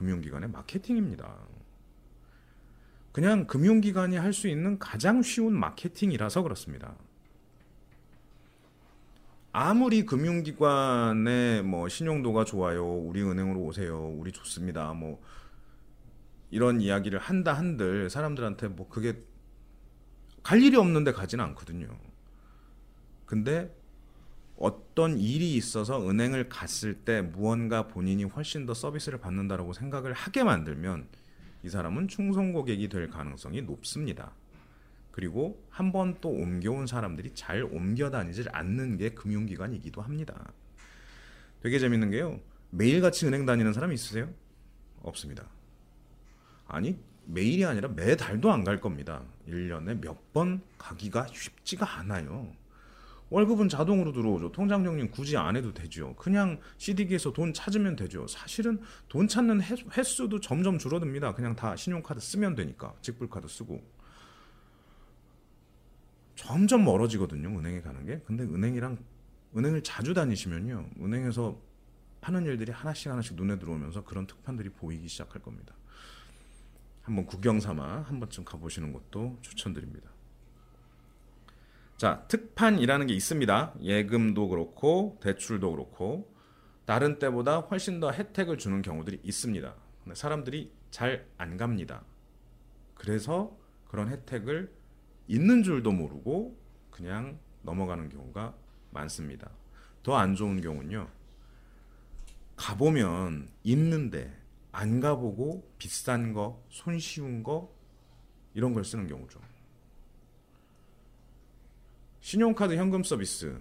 금융기관의 0.00 0.48
마케팅입니다. 0.48 1.36
그냥 3.12 3.46
금융기관이 3.46 4.16
할 4.16 4.32
수 4.32 4.48
있는 4.48 4.78
가장 4.78 5.20
쉬운 5.22 5.52
마케팅이라서 5.52 6.42
그렇습니다. 6.42 6.96
아무리 9.52 10.06
금융기관의 10.06 11.62
뭐 11.64 11.88
신용도가 11.88 12.44
좋아요, 12.44 12.86
우리 12.86 13.22
은행으로 13.22 13.60
오세요, 13.60 14.08
우리 14.16 14.32
좋습니다, 14.32 14.92
뭐 14.94 15.20
이런 16.50 16.80
이야기를 16.80 17.18
한다 17.18 17.52
한들 17.52 18.08
사람들한테 18.08 18.68
뭐 18.68 18.88
그게 18.88 19.22
갈 20.42 20.62
일이 20.62 20.76
없는데 20.76 21.12
가지는 21.12 21.44
않거든요. 21.46 21.88
근데 23.26 23.76
어떤 24.60 25.18
일이 25.18 25.54
있어서 25.56 26.06
은행을 26.08 26.48
갔을 26.50 26.94
때 26.94 27.22
무언가 27.22 27.88
본인이 27.88 28.24
훨씬 28.24 28.66
더 28.66 28.74
서비스를 28.74 29.18
받는다라고 29.18 29.72
생각을 29.72 30.12
하게 30.12 30.44
만들면 30.44 31.08
이 31.64 31.68
사람은 31.70 32.08
충성 32.08 32.52
고객이 32.52 32.88
될 32.88 33.08
가능성이 33.10 33.62
높습니다. 33.62 34.32
그리고 35.12 35.66
한 35.70 35.92
번 35.92 36.20
또 36.20 36.28
옮겨온 36.30 36.86
사람들이 36.86 37.32
잘 37.34 37.62
옮겨 37.64 38.10
다니질 38.10 38.48
않는 38.52 38.98
게 38.98 39.10
금융기관이기도 39.10 40.02
합니다. 40.02 40.52
되게 41.62 41.78
재밌는 41.78 42.10
게요. 42.10 42.38
매일같이 42.70 43.26
은행 43.26 43.46
다니는 43.46 43.72
사람 43.72 43.92
있으세요? 43.92 44.28
없습니다. 45.02 45.48
아니, 46.68 46.98
매일이 47.24 47.64
아니라 47.64 47.88
매달도 47.88 48.52
안 48.52 48.64
갈 48.64 48.78
겁니다. 48.80 49.22
1년에 49.48 50.00
몇 50.00 50.16
번 50.32 50.62
가기가 50.78 51.26
쉽지가 51.32 51.98
않아요. 51.98 52.52
월급은 53.30 53.68
자동으로 53.68 54.12
들어오죠. 54.12 54.52
통장 54.52 54.82
정리 54.84 55.08
굳이 55.08 55.36
안 55.36 55.56
해도 55.56 55.72
되죠. 55.72 56.14
그냥 56.16 56.60
CD기에서 56.78 57.32
돈 57.32 57.54
찾으면 57.54 57.96
되죠. 57.96 58.26
사실은 58.26 58.80
돈 59.08 59.28
찾는 59.28 59.62
횟수도 59.62 60.40
점점 60.40 60.78
줄어듭니다. 60.78 61.34
그냥 61.34 61.54
다 61.54 61.76
신용카드 61.76 62.20
쓰면 62.20 62.56
되니까 62.56 62.92
직불카드 63.02 63.46
쓰고 63.46 63.80
점점 66.34 66.84
멀어지거든요. 66.84 67.48
은행에 67.48 67.80
가는 67.82 68.04
게. 68.04 68.20
근데 68.26 68.42
은행이랑 68.44 68.98
은행을 69.56 69.82
자주 69.82 70.12
다니시면요. 70.12 70.90
은행에서 71.00 71.60
하는 72.22 72.44
일들이 72.44 72.72
하나씩 72.72 73.10
하나씩 73.10 73.36
눈에 73.36 73.58
들어오면서 73.58 74.04
그런 74.04 74.26
특판들이 74.26 74.68
보이기 74.70 75.08
시작할 75.08 75.40
겁니다. 75.40 75.74
한번 77.02 77.26
구경 77.26 77.60
삼아 77.60 78.02
한 78.02 78.20
번쯤 78.20 78.44
가보시는 78.44 78.92
것도 78.92 79.38
추천드립니다. 79.40 80.10
자, 82.00 82.24
특판이라는 82.28 83.08
게 83.08 83.12
있습니다. 83.12 83.74
예금도 83.82 84.48
그렇고 84.48 85.18
대출도 85.22 85.70
그렇고 85.72 86.34
다른 86.86 87.18
때보다 87.18 87.58
훨씬 87.58 88.00
더 88.00 88.10
혜택을 88.10 88.56
주는 88.56 88.80
경우들이 88.80 89.20
있습니다. 89.22 89.74
근데 90.02 90.14
사람들이 90.14 90.72
잘 90.90 91.28
안 91.36 91.58
갑니다. 91.58 92.02
그래서 92.94 93.54
그런 93.86 94.08
혜택을 94.08 94.72
있는 95.28 95.62
줄도 95.62 95.92
모르고 95.92 96.58
그냥 96.90 97.38
넘어가는 97.60 98.08
경우가 98.08 98.54
많습니다. 98.92 99.50
더 100.02 100.16
안 100.16 100.34
좋은 100.34 100.62
경우는요. 100.62 101.06
가보면 102.56 103.50
있는데 103.64 104.34
안 104.72 105.00
가보고 105.00 105.70
비싼 105.76 106.32
거, 106.32 106.64
손쉬운 106.70 107.42
거 107.42 107.70
이런 108.54 108.72
걸 108.72 108.86
쓰는 108.86 109.06
경우죠. 109.06 109.49
신용카드 112.20 112.74
현금 112.76 113.02
서비스 113.02 113.60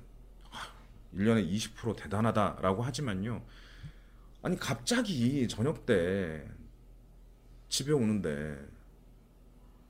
1년에 1.15 1.49
20% 1.49 1.95
대단하다라고 1.95 2.83
하지만요. 2.83 3.43
아니 4.41 4.57
갑자기 4.57 5.47
저녁 5.47 5.85
때 5.85 6.47
집에 7.69 7.91
오는데 7.91 8.57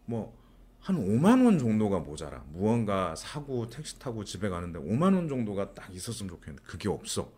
뭐 0.05 0.39
한 0.81 0.95
5만 0.95 1.45
원 1.45 1.59
정도가 1.59 1.99
모자라. 1.99 2.43
무언가 2.49 3.15
사고 3.15 3.69
택시 3.69 3.99
타고 3.99 4.23
집에 4.23 4.49
가는데 4.49 4.79
5만 4.79 5.13
원 5.15 5.27
정도가 5.27 5.73
딱 5.73 5.93
있었으면 5.93 6.29
좋겠는데 6.29 6.63
그게 6.63 6.89
없어. 6.89 7.31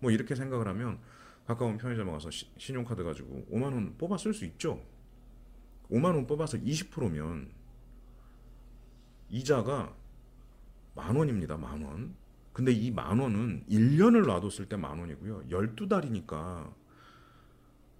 뭐 0.00 0.10
이렇게 0.10 0.34
생각을 0.34 0.66
하면 0.68 0.98
가까운 1.46 1.78
편의점에 1.78 2.10
가서 2.10 2.30
시, 2.30 2.46
신용카드 2.58 3.02
가지고 3.04 3.46
5만 3.50 3.64
원 3.64 3.96
뽑아 3.96 4.18
쓸 4.18 4.34
수 4.34 4.44
있죠. 4.44 4.82
5만 5.90 6.06
원 6.14 6.26
뽑아서 6.26 6.58
20%면 6.58 7.50
이자가 9.28 9.94
만 10.94 11.16
원입니다. 11.16 11.56
만 11.56 11.82
원. 11.82 12.14
근데 12.52 12.72
이 12.72 12.90
만 12.90 13.18
원은 13.18 13.64
1년을 13.70 14.26
놔뒀을 14.26 14.68
때 14.68 14.76
만 14.76 14.98
원이고요. 14.98 15.44
12달이니까 15.50 16.72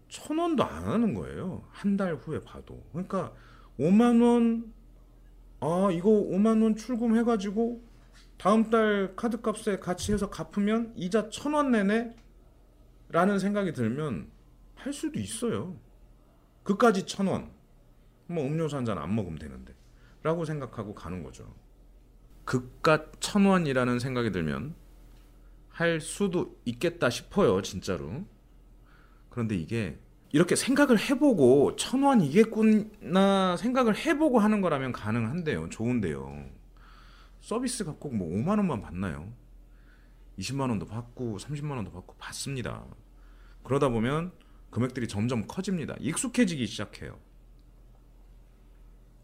천 0.08 0.38
원도 0.38 0.64
안 0.64 0.84
하는 0.84 1.14
거예요. 1.14 1.64
한 1.70 1.96
달 1.96 2.14
후에 2.16 2.40
봐도. 2.40 2.82
그러니까 2.92 3.32
5만 3.78 4.22
원, 4.22 4.72
아, 5.60 5.88
이거 5.92 6.08
5만 6.10 6.62
원 6.62 6.74
출금해 6.76 7.22
가지고 7.22 7.82
다음 8.38 8.70
달 8.70 9.14
카드 9.16 9.40
값에 9.40 9.78
같이 9.78 10.12
해서 10.12 10.28
갚으면 10.30 10.92
이자 10.96 11.28
천 11.30 11.54
원 11.54 11.70
내내 11.70 12.14
라는 13.10 13.38
생각이 13.38 13.72
들면 13.72 14.30
할 14.76 14.92
수도 14.92 15.18
있어요. 15.20 15.76
그까지 16.64 17.06
천 17.06 17.26
원. 17.26 17.50
뭐 18.26 18.44
음료수 18.44 18.76
한 18.76 18.84
잔 18.84 18.98
안 18.98 19.14
먹으면 19.14 19.38
되는데. 19.38 19.74
라고 20.22 20.44
생각하고 20.44 20.94
가는 20.94 21.22
거죠. 21.22 21.52
그깟 22.44 23.20
천 23.20 23.44
원이라는 23.44 23.98
생각이 23.98 24.32
들면 24.32 24.74
할 25.68 26.00
수도 26.00 26.58
있겠다 26.64 27.08
싶어요, 27.10 27.62
진짜로. 27.62 28.24
그런데 29.30 29.54
이게 29.56 29.98
이렇게 30.32 30.56
생각을 30.56 30.98
해보고 30.98 31.76
천 31.76 32.02
원 32.02 32.20
이겠구나 32.20 33.56
생각을 33.56 33.96
해보고 33.96 34.38
하는 34.40 34.60
거라면 34.60 34.92
가능한데요, 34.92 35.68
좋은데요. 35.70 36.48
서비스가 37.40 37.94
꼭 37.94 38.14
뭐 38.14 38.28
5만 38.28 38.58
원만 38.58 38.80
받나요? 38.82 39.32
20만 40.38 40.68
원도 40.70 40.86
받고 40.86 41.38
30만 41.38 41.70
원도 41.76 41.90
받고 41.92 42.14
받습니다. 42.18 42.84
그러다 43.64 43.88
보면 43.88 44.32
금액들이 44.70 45.08
점점 45.08 45.46
커집니다. 45.46 45.94
익숙해지기 46.00 46.66
시작해요. 46.66 47.18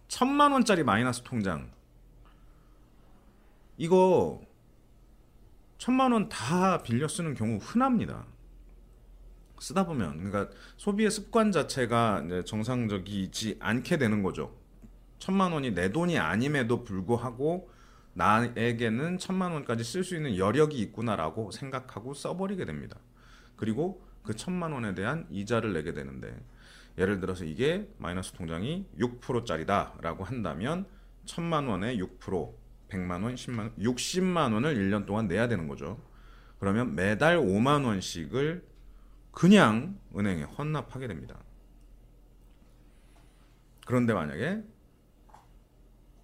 천만 0.08 0.52
원짜리 0.52 0.82
마이너스 0.82 1.22
통장 1.22 1.70
이거 3.76 4.40
천만 5.78 6.12
원 6.12 6.28
다 6.28 6.82
빌려 6.82 7.06
쓰는 7.08 7.34
경우 7.34 7.58
흔합니다. 7.58 8.26
쓰다 9.58 9.86
보면 9.86 10.18
그러니까 10.18 10.54
소비의 10.76 11.10
습관 11.10 11.52
자체가 11.52 12.42
정상적이지 12.44 13.58
않게 13.60 13.98
되는 13.98 14.22
거죠. 14.22 14.54
천만 15.18 15.52
원이 15.52 15.72
내 15.72 15.92
돈이 15.92 16.18
아님에도 16.18 16.84
불구하고 16.84 17.70
나에게는 18.14 19.18
천만 19.18 19.52
원까지 19.52 19.84
쓸 19.84 20.04
수 20.04 20.16
있는 20.16 20.36
여력이 20.36 20.78
있구나라고 20.78 21.50
생각하고 21.50 22.14
써버리게 22.14 22.64
됩니다. 22.64 22.98
그리고 23.56 24.02
그 24.22 24.34
천만 24.34 24.72
원에 24.72 24.94
대한 24.94 25.26
이자를 25.30 25.72
내게 25.72 25.92
되는데 25.92 26.34
예를 26.98 27.20
들어서 27.20 27.44
이게 27.44 27.90
마이너스 27.98 28.32
통장이 28.32 28.86
6%짜리다라고 28.98 30.24
한다면 30.24 30.86
천만 31.26 31.66
원에 31.66 31.96
6% 31.96 32.52
100만 32.88 33.22
원, 33.24 33.34
10만 33.34 33.58
원, 33.58 33.76
60만 33.76 34.52
원을 34.52 34.74
1년 34.76 35.06
동안 35.06 35.28
내야 35.28 35.48
되는 35.48 35.68
거죠. 35.68 36.00
그러면 36.58 36.94
매달 36.94 37.38
5만 37.38 37.84
원씩을 37.84 38.64
그냥 39.32 39.98
은행에 40.16 40.42
헌납하게 40.42 41.08
됩니다. 41.08 41.38
그런데 43.86 44.14
만약에 44.14 44.62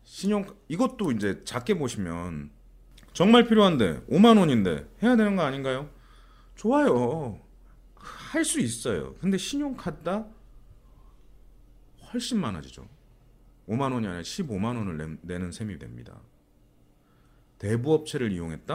신용 0.02 0.46
이것도 0.68 1.12
이제 1.12 1.42
작게 1.44 1.74
보시면 1.74 2.50
정말 3.12 3.46
필요한데 3.46 4.06
5만 4.06 4.38
원인데 4.38 4.88
해야 5.02 5.16
되는 5.16 5.36
거 5.36 5.42
아닌가요? 5.42 5.90
좋아요. 6.54 7.40
할 7.94 8.44
수 8.44 8.60
있어요. 8.60 9.14
근데 9.20 9.36
신용카드다 9.36 10.26
훨씬 12.12 12.40
많아지죠. 12.40 12.88
5만 13.68 13.92
원이 13.92 14.06
아니라 14.06 14.22
15만 14.22 14.76
원을 14.76 15.18
내, 15.22 15.38
는 15.38 15.52
셈이 15.52 15.78
됩니다. 15.78 16.18
대부업체를 17.62 18.32
이용했다? 18.32 18.74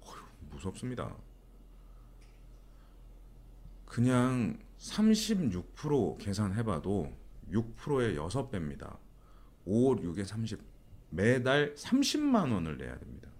어휴, 0.00 0.24
무섭습니다. 0.50 1.16
그냥 3.84 4.58
36% 4.78 6.18
계산해봐도 6.18 7.16
6%의 7.52 8.16
6배입니다. 8.16 8.98
5, 9.64 9.96
6에 9.96 10.24
30. 10.24 10.60
매달 11.10 11.74
30만 11.74 12.52
원을 12.52 12.76
내야 12.76 12.98
됩니다. 12.98 13.30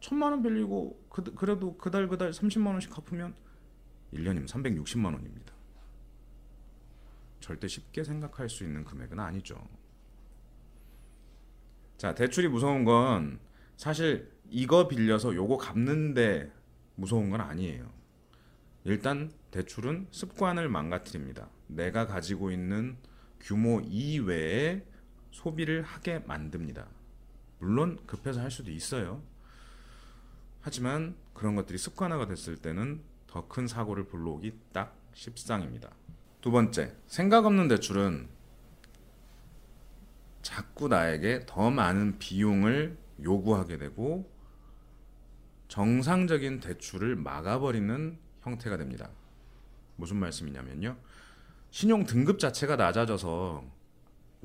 천만 0.00 0.32
원 0.32 0.42
빌리고 0.42 1.02
그, 1.08 1.22
그래도 1.34 1.76
그달 1.78 2.06
그달 2.06 2.32
30만 2.32 2.66
원씩 2.66 2.90
갚으면 2.90 3.34
1년이면 4.12 4.46
360만 4.46 5.06
원입니다. 5.14 5.54
절대 7.40 7.66
쉽게 7.66 8.04
생각할 8.04 8.50
수 8.50 8.64
있는 8.64 8.84
금액은 8.84 9.18
아니죠. 9.18 9.66
자, 12.00 12.14
대출이 12.14 12.48
무서운 12.48 12.86
건 12.86 13.38
사실 13.76 14.32
이거 14.48 14.88
빌려서 14.88 15.34
요거 15.34 15.58
갚는데 15.58 16.50
무서운 16.94 17.28
건 17.28 17.42
아니에요. 17.42 17.92
일단 18.84 19.30
대출은 19.50 20.06
습관을 20.10 20.70
망가뜨립니다. 20.70 21.50
내가 21.66 22.06
가지고 22.06 22.52
있는 22.52 22.96
규모 23.38 23.80
이외에 23.80 24.82
소비를 25.30 25.82
하게 25.82 26.20
만듭니다. 26.20 26.86
물론 27.58 27.98
급해서 28.06 28.40
할 28.40 28.50
수도 28.50 28.70
있어요. 28.70 29.22
하지만 30.62 31.14
그런 31.34 31.54
것들이 31.54 31.76
습관화가 31.76 32.28
됐을 32.28 32.56
때는 32.56 33.02
더 33.26 33.46
큰 33.46 33.66
사고를 33.66 34.04
불러오기 34.04 34.54
딱 34.72 34.96
십상입니다. 35.12 35.90
두 36.40 36.50
번째, 36.50 36.96
생각 37.06 37.44
없는 37.44 37.68
대출은 37.68 38.39
자꾸 40.42 40.88
나에게 40.88 41.44
더 41.46 41.70
많은 41.70 42.18
비용을 42.18 42.98
요구하게 43.22 43.78
되고 43.78 44.30
정상적인 45.68 46.60
대출을 46.60 47.16
막아버리는 47.16 48.18
형태가 48.40 48.76
됩니다. 48.76 49.10
무슨 49.96 50.16
말씀이냐면요. 50.16 50.96
신용 51.70 52.04
등급 52.04 52.38
자체가 52.38 52.76
낮아져서 52.76 53.64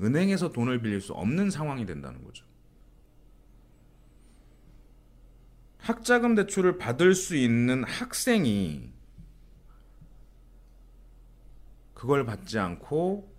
은행에서 0.00 0.52
돈을 0.52 0.82
빌릴 0.82 1.00
수 1.00 1.12
없는 1.14 1.50
상황이 1.50 1.86
된다는 1.86 2.22
거죠. 2.22 2.44
학자금 5.78 6.34
대출을 6.34 6.78
받을 6.78 7.14
수 7.14 7.36
있는 7.36 7.84
학생이 7.84 8.92
그걸 11.94 12.26
받지 12.26 12.58
않고 12.58 13.34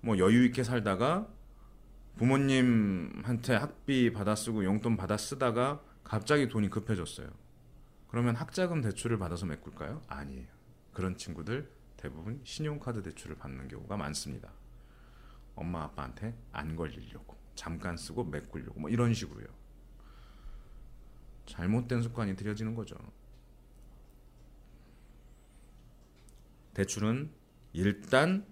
뭐 0.00 0.18
여유 0.18 0.44
있게 0.44 0.64
살다가 0.64 1.31
부모님한테 2.16 3.54
학비 3.54 4.12
받아 4.12 4.34
쓰고 4.34 4.64
용돈 4.64 4.96
받아 4.96 5.16
쓰다가 5.16 5.82
갑자기 6.04 6.48
돈이 6.48 6.70
급해졌어요. 6.70 7.28
그러면 8.08 8.36
학자금 8.36 8.82
대출을 8.82 9.18
받아서 9.18 9.46
메꿀까요? 9.46 10.02
아니에요. 10.06 10.46
그런 10.92 11.16
친구들 11.16 11.70
대부분 11.96 12.40
신용카드 12.44 13.02
대출을 13.02 13.36
받는 13.36 13.68
경우가 13.68 13.96
많습니다. 13.96 14.52
엄마 15.54 15.84
아빠한테 15.84 16.36
안 16.52 16.76
걸리려고 16.76 17.36
잠깐 17.54 17.96
쓰고 17.96 18.24
메꾸려고 18.24 18.80
뭐 18.80 18.90
이런 18.90 19.14
식으로요. 19.14 19.46
잘못된 21.46 22.02
습관이 22.02 22.36
들여지는 22.36 22.74
거죠. 22.74 22.96
대출은 26.74 27.30
일단 27.72 28.46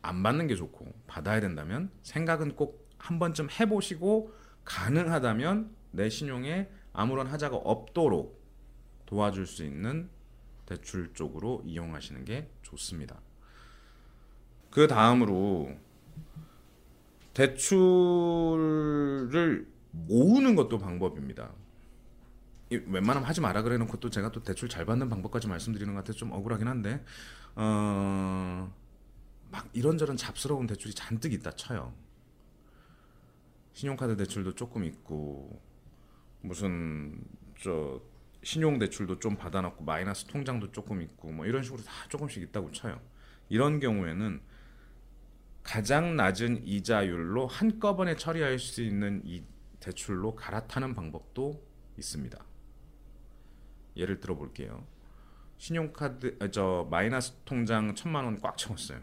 안 0.00 0.22
받는 0.22 0.46
게 0.46 0.56
좋고 0.56 0.92
받아야 1.06 1.40
된다면 1.40 1.90
생각은 2.02 2.56
꼭 2.56 2.81
한 3.02 3.18
번쯤 3.18 3.48
해보시고 3.50 4.32
가능하다면 4.64 5.74
내 5.90 6.08
신용에 6.08 6.70
아무런 6.92 7.26
하자가 7.26 7.56
없도록 7.56 8.40
도와줄 9.06 9.48
수 9.48 9.64
있는 9.64 10.08
대출 10.66 11.12
쪽으로 11.12 11.64
이용하시는 11.66 12.24
게 12.24 12.48
좋습니다. 12.62 13.20
그 14.70 14.86
다음으로 14.86 15.76
대출을 17.34 18.86
모으는 19.90 20.54
것도 20.54 20.78
방법입니다. 20.78 21.50
웬만하면 22.70 23.24
하지 23.24 23.40
마라 23.40 23.62
그래 23.62 23.78
놓고 23.78 23.98
또 23.98 24.10
제가 24.10 24.30
또 24.30 24.44
대출 24.44 24.68
잘 24.68 24.86
받는 24.86 25.08
방법까지 25.08 25.48
말씀드리는 25.48 25.92
것 25.92 25.98
같아서 25.98 26.16
좀 26.20 26.30
억울하긴 26.30 26.68
한데 26.68 27.04
어, 27.56 28.72
막 29.50 29.68
이런저런 29.72 30.16
잡스러운 30.16 30.68
대출이 30.68 30.94
잔뜩 30.94 31.32
있다 31.32 31.50
쳐요. 31.50 31.92
신용카드 33.72 34.16
대출도 34.16 34.54
조금 34.54 34.84
있고 34.84 35.60
무슨 36.40 37.22
저 37.60 38.00
신용 38.42 38.78
대출도 38.78 39.18
좀 39.18 39.36
받아놨고 39.36 39.84
마이너스 39.84 40.24
통장도 40.26 40.72
조금 40.72 41.00
있고 41.02 41.30
뭐 41.30 41.46
이런 41.46 41.62
식으로 41.62 41.82
다 41.82 41.92
조금씩 42.08 42.42
있다고 42.42 42.72
쳐요. 42.72 43.00
이런 43.48 43.80
경우에는 43.80 44.40
가장 45.62 46.16
낮은 46.16 46.66
이자율로 46.66 47.46
한꺼번에 47.46 48.16
처리할 48.16 48.58
수 48.58 48.82
있는 48.82 49.22
이 49.24 49.44
대출로 49.78 50.34
갈아타는 50.34 50.94
방법도 50.94 51.62
있습니다. 51.98 52.44
예를 53.96 54.20
들어 54.20 54.34
볼게요. 54.34 54.86
신용카드 55.58 56.38
아, 56.40 56.50
저 56.50 56.88
마이너스 56.90 57.34
통장 57.44 57.94
천만 57.94 58.24
원 58.24 58.40
꽉 58.40 58.56
채웠어요. 58.58 59.00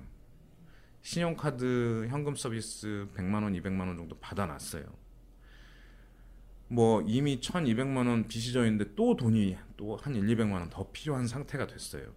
신용카드 1.02 2.08
현금 2.10 2.36
서비스 2.36 3.08
100만 3.16 3.44
원, 3.44 3.54
200만 3.54 3.88
원 3.88 3.98
정도 3.98 4.18
받아놨어요. 4.20 4.84
뭐 6.68 7.02
이미 7.08 7.40
1,200만 7.40 8.08
원 8.08 8.28
빚이 8.28 8.54
져 8.54 8.64
있는데 8.66 8.94
또 8.96 9.16
돈이 9.16 9.58
또 9.78 9.96
한 9.98 10.16
1, 10.16 10.24
200만 10.28 10.54
원 10.54 10.70
더 10.70 10.92
필요한 10.92 11.28
상태가 11.28 11.66
됐어요. 11.68 12.14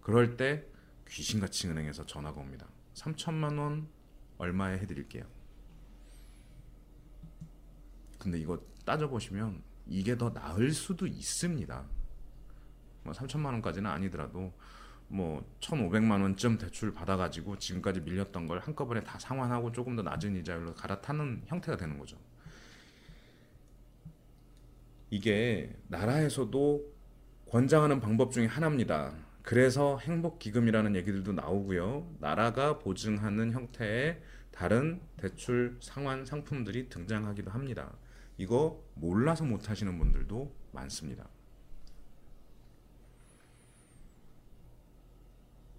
그럴 0.00 0.36
때 0.36 0.64
귀신같이 1.08 1.68
은행에서 1.68 2.06
전화가 2.06 2.40
옵니다. 2.40 2.66
3천만 2.94 3.58
원 3.58 3.88
얼마에 4.38 4.78
해드릴게요. 4.78 5.24
근데 8.18 8.38
이거 8.38 8.60
따져보시면 8.84 9.62
이게 9.88 10.16
더 10.16 10.32
나을 10.32 10.72
수도 10.72 11.06
있습니다. 11.06 11.84
뭐 13.04 13.12
3천만 13.12 13.46
원까지는 13.46 13.90
아니더라도 13.90 14.52
뭐 15.08 15.44
1,500만 15.60 16.22
원쯤 16.22 16.58
대출 16.58 16.92
받아가지고 16.92 17.58
지금까지 17.58 18.00
밀렸던 18.00 18.46
걸 18.46 18.58
한꺼번에 18.60 19.02
다 19.02 19.18
상환하고 19.18 19.72
조금 19.72 19.96
더 19.96 20.02
낮은 20.02 20.36
이자율로 20.36 20.74
갈아타는 20.74 21.42
형태가 21.46 21.76
되는 21.76 21.98
거죠. 21.98 22.16
이게 25.10 25.76
나라에서도 25.88 26.96
권장하는 27.48 28.00
방법 28.00 28.32
중에 28.32 28.46
하나입니다. 28.46 29.14
그래서 29.42 29.98
행복기금이라는 29.98 30.96
얘기들도 30.96 31.32
나오고요. 31.32 32.16
나라가 32.18 32.80
보증하는 32.80 33.52
형태의 33.52 34.20
다른 34.50 35.00
대출 35.16 35.76
상환 35.80 36.24
상품들이 36.24 36.88
등장하기도 36.88 37.52
합니다. 37.52 37.96
이거 38.38 38.82
몰라서 38.94 39.44
못 39.44 39.70
하시는 39.70 39.96
분들도 39.96 40.52
많습니다. 40.72 41.28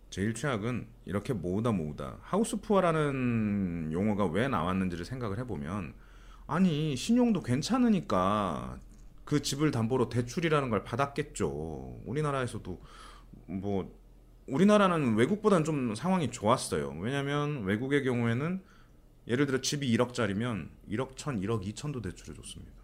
제일 0.09 0.33
최악은 0.33 0.87
이렇게 1.05 1.33
모으다 1.33 1.71
모으다 1.71 2.17
하우스푸어라는 2.21 3.89
용어가 3.91 4.25
왜 4.25 4.47
나왔는지를 4.47 5.05
생각을 5.05 5.37
해보면 5.39 5.93
아니 6.47 6.95
신용도 6.95 7.43
괜찮으니까 7.43 8.79
그 9.25 9.41
집을 9.41 9.71
담보로 9.71 10.07
대출이라는 10.07 10.69
걸 10.69 10.85
받았겠죠. 10.85 12.01
우리나라에서도 12.05 12.81
뭐 13.47 13.97
우리나라는 14.47 15.15
외국보다는 15.15 15.65
좀 15.65 15.95
상황이 15.95 16.31
좋았어요. 16.31 16.97
왜냐하면 17.01 17.65
외국의 17.65 18.05
경우에는 18.05 18.63
예를 19.27 19.45
들어 19.45 19.59
집이 19.59 19.95
1억짜리면 19.97 20.69
1억 20.89 21.15
1천, 21.15 21.43
1억 21.43 21.61
2천도 21.73 22.01
대출해 22.01 22.33
줬습니다. 22.33 22.77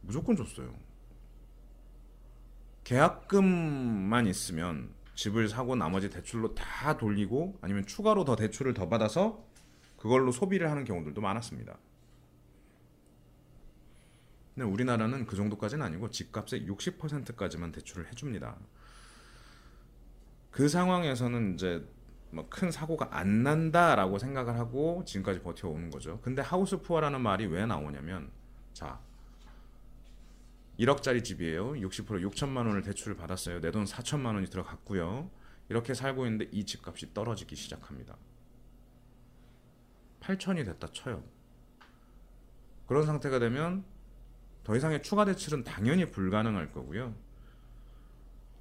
무조건 0.00 0.34
줬어요. 0.34 0.74
계약금만 2.82 4.26
있으면 4.26 4.95
집을 5.16 5.48
사고 5.48 5.74
나머지 5.74 6.08
대출로 6.08 6.54
다 6.54 6.96
돌리고 6.96 7.58
아니면 7.60 7.84
추가로 7.86 8.24
더 8.24 8.36
대출을 8.36 8.74
더 8.74 8.88
받아서 8.88 9.44
그걸로 9.96 10.30
소비를 10.30 10.70
하는 10.70 10.84
경우들도 10.84 11.20
많았습니다. 11.20 11.76
근데 14.54 14.68
우리나라는 14.68 15.26
그 15.26 15.36
정도까지는 15.36 15.84
아니고 15.84 16.10
집값의 16.10 16.66
60%까지만 16.68 17.72
대출을 17.72 18.08
해줍니다. 18.08 18.56
그 20.50 20.68
상황에서는 20.68 21.54
이제 21.54 21.84
뭐 22.30 22.46
큰 22.50 22.70
사고가 22.70 23.08
안 23.12 23.42
난다라고 23.42 24.18
생각을 24.18 24.58
하고 24.58 25.02
지금까지 25.06 25.40
버텨오는 25.40 25.90
거죠. 25.90 26.20
근데 26.20 26.42
하우스 26.42 26.78
푸어라는 26.80 27.20
말이 27.20 27.46
왜 27.46 27.66
나오냐면 27.66 28.30
자 28.72 29.00
1억짜리 30.78 31.24
집이에요. 31.24 31.72
60% 31.72 32.28
6천만 32.30 32.58
원을 32.66 32.82
대출을 32.82 33.16
받았어요. 33.16 33.60
내 33.60 33.70
돈 33.70 33.84
4천만 33.84 34.34
원이 34.34 34.46
들어갔고요. 34.46 35.30
이렇게 35.68 35.94
살고 35.94 36.26
있는데 36.26 36.48
이 36.52 36.64
집값이 36.64 37.12
떨어지기 37.14 37.56
시작합니다. 37.56 38.16
8천이 40.20 40.64
됐다 40.64 40.88
쳐요. 40.92 41.22
그런 42.86 43.04
상태가 43.06 43.38
되면 43.38 43.84
더 44.64 44.76
이상의 44.76 45.02
추가 45.02 45.24
대출은 45.24 45.64
당연히 45.64 46.10
불가능할 46.10 46.72
거고요. 46.72 47.14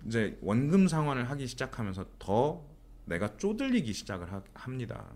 이제 0.06 0.38
원금 0.42 0.88
상환을 0.88 1.30
하기 1.32 1.48
시작하면서 1.48 2.06
더 2.20 2.64
내가 3.06 3.38
쪼들리기 3.38 3.92
시작을 3.94 4.32
하, 4.32 4.42
합니다. 4.54 5.12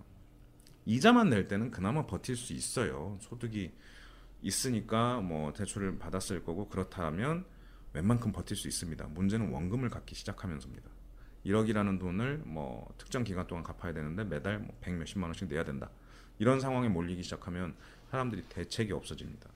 이자만 0.85 1.29
낼 1.29 1.47
때는 1.47 1.71
그나마 1.71 2.05
버틸 2.07 2.35
수 2.35 2.53
있어요. 2.53 3.17
소득이 3.21 3.71
있으니까 4.41 5.19
뭐 5.21 5.53
대출을 5.53 5.97
받았을 5.99 6.43
거고 6.43 6.67
그렇다면 6.69 7.45
웬만큼 7.93 8.31
버틸 8.31 8.55
수 8.55 8.67
있습니다. 8.67 9.07
문제는 9.07 9.49
원금을 9.49 9.89
갚기 9.89 10.15
시작하면서입니다. 10.15 10.89
1억이라는 11.45 11.99
돈을 11.99 12.43
뭐 12.45 12.93
특정 12.97 13.23
기간 13.23 13.47
동안 13.47 13.63
갚아야 13.63 13.93
되는데 13.93 14.23
매달 14.23 14.59
뭐 14.59 14.75
100 14.81 14.95
몇십만 14.95 15.29
원씩 15.29 15.47
내야 15.47 15.63
된다. 15.63 15.89
이런 16.37 16.59
상황에 16.59 16.87
몰리기 16.87 17.23
시작하면 17.23 17.75
사람들이 18.11 18.43
대책이 18.49 18.93
없어집니다. 18.93 19.49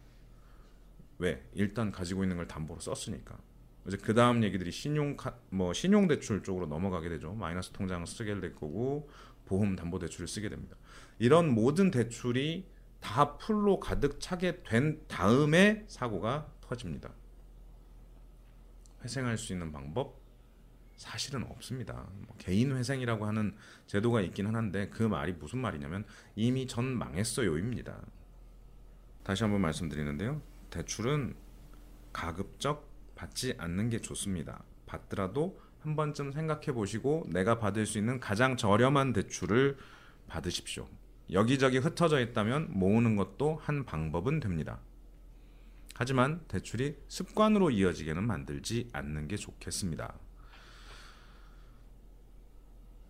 왜? 1.19 1.43
일단 1.53 1.91
가지고 1.91 2.23
있는 2.23 2.37
걸 2.37 2.47
담보로 2.47 2.79
썼으니까. 2.79 3.37
이제 3.87 3.97
그 3.97 4.13
다음 4.13 4.43
얘기들이 4.43 4.71
신용 4.71 5.17
카, 5.17 5.37
뭐 5.49 5.73
신용 5.73 6.07
대출 6.07 6.41
쪽으로 6.41 6.67
넘어가게 6.67 7.09
되죠. 7.09 7.33
마이너스 7.33 7.71
통장을 7.71 8.05
쓰게 8.07 8.39
될 8.39 8.55
거고 8.55 9.09
보험 9.45 9.75
담보 9.75 9.99
대출을 9.99 10.27
쓰게 10.27 10.49
됩니다. 10.49 10.75
이런 11.19 11.53
모든 11.53 11.91
대출이 11.91 12.65
다 13.03 13.37
풀로 13.37 13.79
가득 13.81 14.19
차게 14.21 14.63
된 14.63 15.03
다음에 15.07 15.83
사고가 15.89 16.49
터집니다. 16.61 17.11
회생할 19.03 19.37
수 19.37 19.51
있는 19.51 19.73
방법 19.73 20.23
사실은 20.95 21.43
없습니다. 21.43 22.07
뭐 22.25 22.35
개인 22.37 22.71
회생이라고 22.71 23.25
하는 23.25 23.55
제도가 23.87 24.21
있긴 24.21 24.55
한데 24.55 24.87
그 24.89 25.03
말이 25.03 25.33
무슨 25.33 25.59
말이냐면 25.59 26.05
이미 26.35 26.65
전 26.65 26.85
망했어요입니다. 26.97 27.99
다시 29.23 29.43
한번 29.43 29.59
말씀드리는데요. 29.61 30.41
대출은 30.69 31.35
가급적 32.13 32.89
받지 33.15 33.53
않는 33.57 33.89
게 33.89 33.99
좋습니다. 33.99 34.63
받더라도 34.85 35.59
한 35.81 35.97
번쯤 35.97 36.31
생각해 36.31 36.71
보시고 36.71 37.25
내가 37.27 37.59
받을 37.59 37.85
수 37.85 37.97
있는 37.97 38.21
가장 38.21 38.55
저렴한 38.55 39.11
대출을 39.11 39.77
받으십시오. 40.27 40.87
여기저기 41.31 41.77
흩어져 41.77 42.19
있다면 42.19 42.67
모으는 42.71 43.15
것도 43.15 43.59
한 43.61 43.85
방법은 43.85 44.39
됩니다. 44.39 44.79
하지만 45.95 46.41
대출이 46.47 46.97
습관으로 47.07 47.69
이어지게는 47.69 48.25
만들지 48.25 48.89
않는 48.93 49.27
게 49.27 49.35
좋겠습니다. 49.35 50.15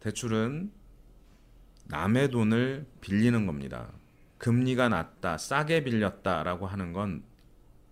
대출은 0.02 0.72
남의 1.86 2.30
돈을 2.32 2.86
빌리는 3.02 3.46
겁니다. 3.46 3.92
금리가 4.38 4.90
낮다, 4.90 5.38
싸게 5.38 5.86
빌렸다라고 5.86 6.68
하는 6.68 6.92
건 6.92 7.24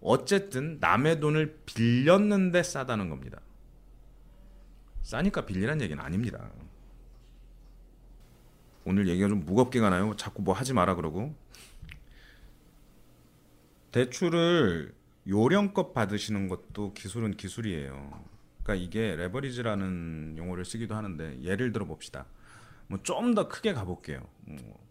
어쨌든 0.02 0.78
남의 0.80 1.20
돈을 1.20 1.62
빌렸는데 1.66 2.64
싸다는 2.64 3.10
겁니다. 3.10 3.40
싸니까 5.04 5.46
빌리란 5.46 5.82
얘기는 5.82 6.04
아닙니다. 6.04 6.52
오늘 8.86 9.08
얘기가 9.08 9.28
좀 9.28 9.46
무겁게 9.46 9.80
가나요? 9.80 10.16
자꾸 10.16 10.42
뭐 10.42 10.54
하지 10.54 10.74
마라 10.74 10.96
그러고. 10.96 11.36
대출을 13.92 14.94
요령껏 15.28 15.94
받으시는 15.94 16.48
것도 16.48 16.94
기술은 16.94 17.38
기술이에요. 17.38 18.24
그러니까 18.64 18.86
이게 18.86 19.16
레버리지라는 19.16 20.36
용어를 20.38 20.66
쓰기도 20.66 20.96
하는데 20.96 21.42
예를 21.42 21.72
들어 21.72 21.86
봅시다. 21.86 22.26
뭐 22.88 23.00
좀 23.04 23.36
더 23.36 23.48
크게 23.48 23.74
가볼게요. 23.74 24.28
뭐, 24.42 24.88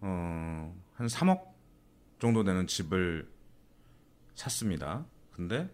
어, 0.00 0.82
한 0.94 1.06
3억 1.06 1.52
정도 2.18 2.44
되는 2.44 2.66
집을 2.66 3.28
샀습니다. 4.34 5.04
근데 5.32 5.70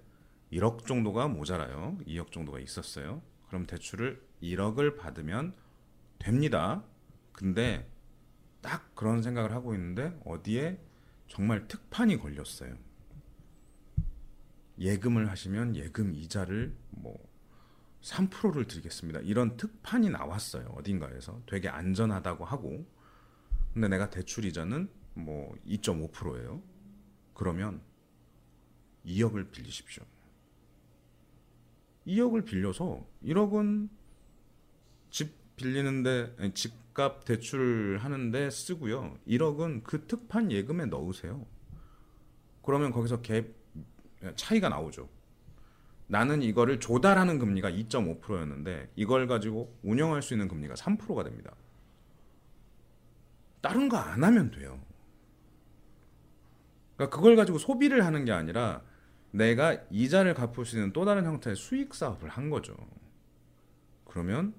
1억 0.53 0.87
정도가 0.87 1.29
모자라요. 1.29 1.99
2억 2.07 2.33
정도가 2.33 2.59
있었어요. 2.59 3.23
그럼 3.49 3.67
대출을 3.67 4.23
1억을 4.43 4.97
받으면 4.97 5.55
됩니다. 6.19 6.83
근데 7.41 7.91
딱 8.61 8.95
그런 8.95 9.23
생각을 9.23 9.53
하고 9.53 9.75
있는데 9.75 10.15
어디에 10.27 10.79
정말 11.27 11.67
특판이 11.69 12.19
걸렸어요. 12.19 12.77
예금을 14.79 15.31
하시면 15.31 15.75
예금 15.75 16.15
이자를 16.15 16.77
뭐 16.91 17.19
3%를 18.03 18.67
드리겠습니다. 18.67 19.21
이런 19.21 19.57
특판이 19.57 20.11
나왔어요. 20.11 20.67
어딘가에서 20.77 21.41
되게 21.47 21.71
안전하다고 21.71 22.45
하고 22.45 22.87
근데 23.73 23.89
내가 23.89 24.11
대출 24.11 24.45
이자는 24.45 24.91
뭐 25.15 25.57
2.5%예요. 25.67 26.63
그러면 27.33 27.81
2억을 29.07 29.51
빌리십시오. 29.51 30.05
2억을 32.07 32.45
빌려서 32.45 33.07
1억은 33.25 33.89
집 35.09 35.33
빌리는데 35.57 36.35
아니, 36.39 36.53
집값 37.01 37.25
대출 37.25 37.99
하는데 38.03 38.51
쓰고요. 38.51 39.17
1억은 39.27 39.83
그 39.83 40.07
특판 40.07 40.53
예금에 40.53 40.85
넣으세요. 40.87 41.47
그러면 42.63 42.93
거기서 42.93 43.23
갭 43.23 43.47
차이가 44.37 44.69
나오죠. 44.69 45.09
나는 46.07 46.43
이거를 46.43 46.79
조달하는 46.79 47.39
금리가 47.39 47.71
2.5%였는데 47.71 48.91
이걸 48.97 49.27
가지고 49.27 49.75
운영할 49.83 50.21
수 50.21 50.35
있는 50.35 50.47
금리가 50.49 50.75
3%가 50.75 51.25
됩니다. 51.25 51.55
다른 53.63 53.89
거 53.89 53.97
안 53.97 54.23
하면 54.23 54.51
돼요. 54.51 54.79
그러니까 56.97 57.17
그걸 57.17 57.37
가지고 57.37 57.57
소비를 57.59 58.05
하는 58.05 58.27
게 58.27 58.33
아니라 58.33 58.83
내가 59.31 59.79
이자를 59.91 60.35
갚을 60.35 60.67
수 60.67 60.77
있는 60.77 60.93
또 60.93 61.05
다른 61.07 61.25
형태의 61.25 61.57
수익 61.57 61.95
사업을 61.95 62.29
한 62.29 62.51
거죠. 62.51 62.77
그러면 64.05 64.55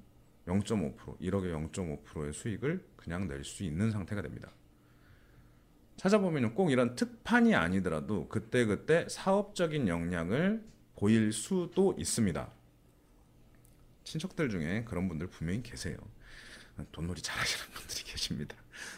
0.5% 0.59 1.19
1억에 1.19 1.71
0.5%의 1.71 2.33
수익을 2.33 2.85
그냥 2.95 3.27
낼 3.27 3.43
수 3.43 3.63
있는 3.63 3.91
상태가 3.91 4.21
됩니다. 4.21 4.51
찾아보면 5.97 6.55
꼭 6.55 6.71
이런 6.71 6.95
특판이 6.95 7.53
아니더라도 7.55 8.27
그때그때 8.27 9.07
사업적인 9.09 9.87
역량을 9.87 10.63
보일 10.95 11.31
수도 11.31 11.93
있습니다. 11.97 12.51
친척들 14.03 14.49
중에 14.49 14.83
그런 14.83 15.07
분들 15.07 15.27
분명히 15.27 15.61
계세요. 15.61 15.97
돈놀이 16.91 17.21
잘하시는 17.21 17.73
분들이 17.73 18.03
계십니다. 18.11 18.55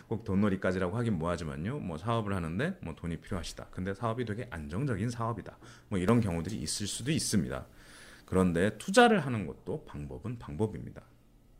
꼭 0.07 0.23
돈놀이까지라고 0.23 0.95
하긴 0.97 1.17
뭐하지만요. 1.17 1.79
뭐 1.79 1.97
사업을 1.97 2.33
하는데 2.33 2.77
뭐 2.81 2.95
돈이 2.95 3.17
필요하시다. 3.17 3.67
근데 3.71 3.93
사업이 3.93 4.23
되게 4.25 4.47
안정적인 4.49 5.09
사업이다. 5.09 5.57
뭐 5.89 5.99
이런 5.99 6.21
경우들이 6.21 6.55
있을 6.61 6.87
수도 6.87 7.11
있습니다. 7.11 7.65
그런데 8.25 8.77
투자를 8.77 9.25
하는 9.25 9.45
것도 9.45 9.83
방법은 9.85 10.39
방법입니다. 10.39 11.01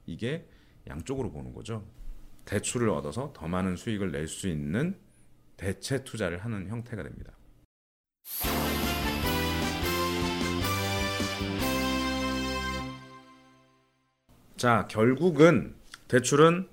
이게 0.06 0.48
양쪽으로 0.88 1.32
보는 1.32 1.54
거죠. 1.54 1.86
대출을 2.46 2.90
얻어서 2.90 3.32
더 3.34 3.48
많은 3.48 3.76
수익을 3.76 4.12
낼 4.12 4.28
수 4.28 4.48
있는 4.48 4.98
대체 5.58 6.04
투자를 6.04 6.40
하는 6.40 6.68
형태가 6.68 7.04
됩니다. 7.04 7.34
자, 14.58 14.88
결국은 14.90 15.76
대출은 16.08 16.68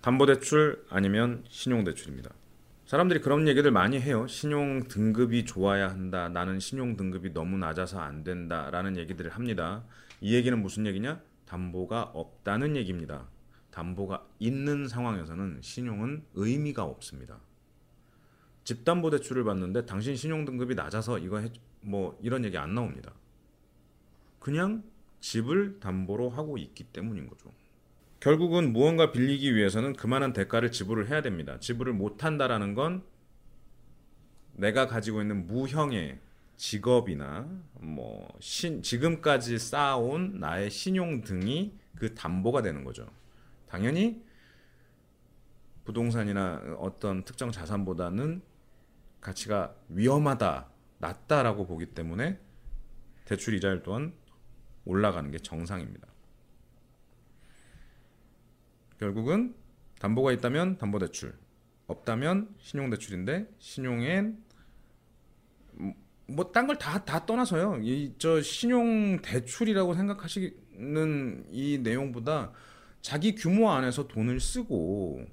담보대출 0.00 0.86
아니면 0.90 1.44
신용대출입니다. 1.48 2.30
사람들이 2.86 3.20
그런 3.20 3.48
얘기들 3.48 3.72
많이 3.72 4.00
해요. 4.00 4.26
신용 4.28 4.86
등급이 4.86 5.44
좋아야 5.44 5.88
한다. 5.88 6.28
나는 6.28 6.60
신용 6.60 6.96
등급이 6.96 7.32
너무 7.32 7.58
낮아서 7.58 7.98
안 7.98 8.22
된다. 8.22 8.70
라는 8.70 8.96
얘기들을 8.96 9.32
합니다. 9.32 9.84
이 10.20 10.34
얘기는 10.34 10.56
무슨 10.56 10.86
얘기냐? 10.86 11.20
담보가 11.46 12.10
없다는 12.14 12.76
얘기입니다. 12.76 13.28
담보가 13.70 14.26
있는 14.38 14.88
상황에서는 14.88 15.60
신용은 15.62 16.24
의미가 16.34 16.84
없습니다. 16.84 17.40
집담보 18.64 19.10
대출을 19.10 19.44
받는데 19.44 19.86
당신 19.86 20.16
신용 20.16 20.44
등급이 20.44 20.74
낮아서 20.74 21.18
이거 21.18 21.38
해, 21.38 21.50
뭐 21.80 22.18
이런 22.20 22.44
얘기 22.44 22.58
안 22.58 22.74
나옵니다. 22.74 23.12
그냥 24.40 24.82
집을 25.20 25.78
담보로 25.80 26.30
하고 26.30 26.58
있기 26.58 26.84
때문인 26.84 27.28
거죠. 27.28 27.50
결국은 28.18 28.72
무언가 28.72 29.12
빌리기 29.12 29.54
위해서는 29.54 29.92
그만한 29.92 30.32
대가를 30.32 30.72
지불을 30.72 31.08
해야 31.08 31.22
됩니다. 31.22 31.60
지불을 31.60 31.92
못 31.92 32.24
한다라는 32.24 32.74
건 32.74 33.04
내가 34.54 34.86
가지고 34.86 35.20
있는 35.20 35.46
무형의 35.46 36.18
직업이나 36.56 37.48
뭐 37.80 38.28
신, 38.40 38.82
지금까지 38.82 39.58
쌓아온 39.58 40.38
나의 40.40 40.70
신용 40.70 41.22
등이 41.22 41.78
그 41.96 42.14
담보가 42.14 42.62
되는 42.62 42.84
거죠. 42.84 43.06
당연히 43.68 44.24
부동산이나 45.84 46.76
어떤 46.78 47.24
특정 47.24 47.52
자산보다는 47.52 48.42
가치가 49.20 49.74
위험하다, 49.88 50.68
낮다라고 50.98 51.66
보기 51.66 51.86
때문에 51.86 52.38
대출 53.24 53.54
이자율 53.54 53.82
또한 53.82 54.12
올라가는 54.84 55.30
게 55.30 55.38
정상입니다. 55.38 56.08
결국은 58.98 59.54
담보가 60.00 60.32
있다면 60.32 60.78
담보 60.78 60.98
대출, 60.98 61.36
없다면 61.86 62.54
신용 62.58 62.90
대출인데 62.90 63.48
신용엔 63.58 64.42
뭐 66.28 66.50
딴 66.52 66.66
걸 66.66 66.76
다 66.78 67.04
다 67.04 67.24
떠나서요. 67.26 67.80
이 67.82 68.14
저 68.18 68.40
신용 68.42 69.20
대출이라고 69.22 69.94
생각하시는 69.94 71.46
이 71.52 71.78
내용보다 71.82 72.52
자기 73.00 73.34
규모 73.34 73.70
안에서 73.70 74.08
돈을 74.08 74.40
쓰고 74.40 75.24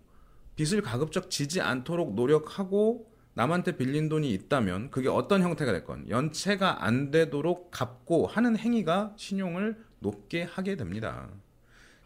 빚을 0.55 0.81
가급적 0.81 1.29
지지 1.31 1.61
않도록 1.61 2.13
노력하고 2.13 3.11
남한테 3.33 3.77
빌린 3.77 4.09
돈이 4.09 4.31
있다면 4.31 4.91
그게 4.91 5.09
어떤 5.09 5.41
형태가 5.41 5.71
됐건 5.71 6.09
연체가 6.09 6.85
안 6.85 7.09
되도록 7.09 7.71
갚고 7.71 8.27
하는 8.27 8.55
행위가 8.55 9.13
신용을 9.17 9.83
높게 9.99 10.43
하게 10.43 10.75
됩니다. 10.75 11.29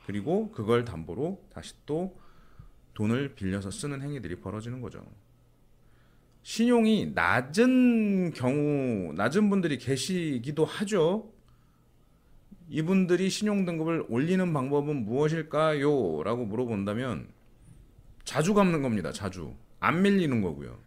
그리고 0.05 0.49
그걸 0.51 0.85
담보로 0.85 1.43
다시 1.53 1.73
또 1.85 2.17
돈을 2.93 3.35
빌려서 3.35 3.69
쓰는 3.71 4.01
행위들이 4.01 4.37
벌어지는 4.39 4.79
거죠. 4.79 5.05
신용이 6.47 7.11
낮은 7.13 8.31
경우, 8.31 9.11
낮은 9.11 9.49
분들이 9.49 9.77
계시기도 9.77 10.63
하죠. 10.63 11.29
이분들이 12.69 13.29
신용 13.29 13.65
등급을 13.65 14.05
올리는 14.07 14.53
방법은 14.53 15.03
무엇일까요? 15.03 16.23
라고 16.23 16.45
물어본다면 16.45 17.27
자주 18.23 18.53
갚는 18.53 18.81
겁니다. 18.81 19.11
자주. 19.11 19.55
안 19.81 20.01
밀리는 20.01 20.41
거고요. 20.41 20.79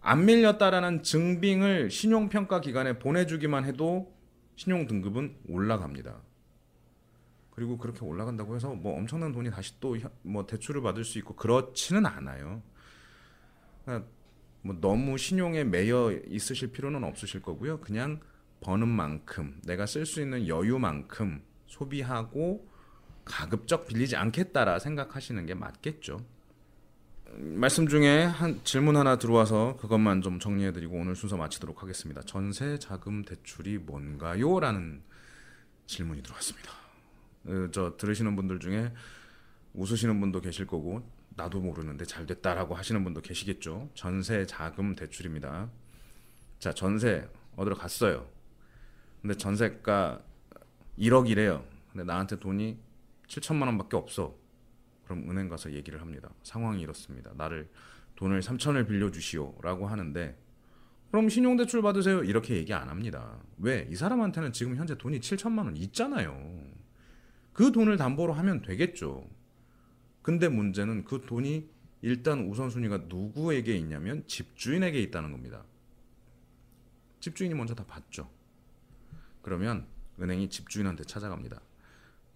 안 0.00 0.24
밀렸다라는 0.24 1.02
증빙을 1.02 1.90
신용평가 1.90 2.62
기관에 2.62 2.98
보내주기만 2.98 3.66
해도 3.66 4.10
신용 4.56 4.86
등급은 4.86 5.36
올라갑니다. 5.50 6.16
그리고 7.50 7.76
그렇게 7.76 8.06
올라간다고 8.06 8.56
해서 8.56 8.74
뭐 8.74 8.96
엄청난 8.96 9.32
돈이 9.32 9.50
다시 9.50 9.78
또 9.80 9.96
뭐 10.22 10.46
대출을 10.46 10.80
받을 10.80 11.04
수 11.04 11.18
있고 11.18 11.36
그렇지는 11.36 12.06
않아요. 12.06 12.62
그러니까 13.84 14.08
뭐 14.64 14.74
너무 14.80 15.18
신용에 15.18 15.62
매여 15.62 16.20
있으실 16.28 16.72
필요는 16.72 17.04
없으실 17.04 17.42
거고요. 17.42 17.80
그냥 17.80 18.18
버는 18.60 18.88
만큼 18.88 19.60
내가 19.64 19.84
쓸 19.84 20.06
수 20.06 20.22
있는 20.22 20.48
여유만큼 20.48 21.42
소비하고 21.66 22.66
가급적 23.26 23.86
빌리지 23.86 24.16
않겠다라 24.16 24.78
생각하시는 24.78 25.44
게 25.44 25.52
맞겠죠. 25.52 26.18
말씀 27.36 27.88
중에 27.88 28.24
한 28.24 28.60
질문 28.64 28.96
하나 28.96 29.16
들어와서 29.16 29.76
그것만 29.76 30.22
좀 30.22 30.38
정리해드리고 30.38 30.96
오늘 30.96 31.14
순서 31.14 31.36
마치도록 31.36 31.82
하겠습니다. 31.82 32.22
전세 32.22 32.78
자금 32.78 33.22
대출이 33.22 33.78
뭔가요?라는 33.78 35.02
질문이 35.86 36.22
들어왔습니다. 36.22 36.70
어, 37.46 37.68
저 37.70 37.98
들으시는 37.98 38.34
분들 38.34 38.60
중에 38.60 38.92
웃으시는 39.74 40.20
분도 40.20 40.40
계실 40.40 40.66
거고 40.66 41.06
나도 41.36 41.60
모르는데 41.60 42.04
잘 42.04 42.26
됐다라고 42.26 42.74
하시는 42.74 43.02
분도 43.02 43.20
계시겠죠. 43.20 43.90
전세 43.94 44.46
자금 44.46 44.94
대출입니다. 44.94 45.68
자, 46.58 46.72
전세 46.72 47.28
얻으러 47.56 47.74
갔어요. 47.74 48.28
근데 49.20 49.36
전세가 49.36 50.22
1억이래요. 50.98 51.64
근데 51.92 52.04
나한테 52.04 52.38
돈이 52.38 52.78
7천만 53.26 53.66
원밖에 53.66 53.96
없어. 53.96 54.36
그럼 55.04 55.28
은행 55.30 55.48
가서 55.48 55.72
얘기를 55.72 56.00
합니다. 56.00 56.30
상황이 56.42 56.80
이렇습니다. 56.82 57.32
나를 57.36 57.68
돈을 58.16 58.40
3천을 58.40 58.86
빌려주시오라고 58.86 59.86
하는데 59.86 60.38
그럼 61.10 61.28
신용대출 61.28 61.82
받으세요. 61.82 62.24
이렇게 62.24 62.56
얘기 62.56 62.72
안 62.72 62.88
합니다. 62.88 63.38
왜? 63.58 63.86
이 63.90 63.94
사람한테는 63.94 64.52
지금 64.52 64.76
현재 64.76 64.96
돈이 64.96 65.20
7천만 65.20 65.64
원 65.64 65.76
있잖아요. 65.76 66.36
그 67.52 67.70
돈을 67.70 67.96
담보로 67.96 68.32
하면 68.32 68.62
되겠죠. 68.62 69.28
근데 70.24 70.48
문제는 70.48 71.04
그 71.04 71.20
돈이 71.20 71.68
일단 72.00 72.48
우선순위가 72.48 73.04
누구에게 73.08 73.76
있냐면 73.76 74.26
집주인에게 74.26 74.98
있다는 75.02 75.32
겁니다. 75.32 75.62
집주인이 77.20 77.54
먼저 77.54 77.74
다 77.74 77.84
받죠. 77.86 78.30
그러면 79.42 79.86
은행이 80.18 80.48
집주인한테 80.48 81.04
찾아갑니다. 81.04 81.60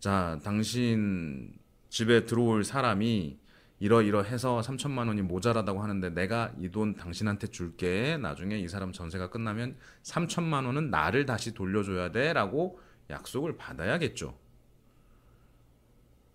자, 0.01 0.38
당신 0.44 1.55
집에 1.88 2.27
들어올 2.27 2.62
사람이 2.62 3.38
이러이러해서 3.81 4.61
3천만 4.61 5.09
원이 5.09 5.22
모자라다고 5.22 5.83
하는데 5.83 6.11
내가 6.11 6.53
이 6.59 6.68
돈 6.68 6.94
당신한테 6.94 7.46
줄게. 7.46 8.18
나중에 8.18 8.59
이 8.59 8.68
사람 8.68 8.92
전세가 8.92 9.31
끝나면 9.31 9.79
3천만 10.03 10.66
원은 10.66 10.90
나를 10.90 11.24
다시 11.24 11.55
돌려줘야 11.55 12.12
돼라고 12.12 12.79
약속을 13.09 13.57
받아야겠죠. 13.57 14.37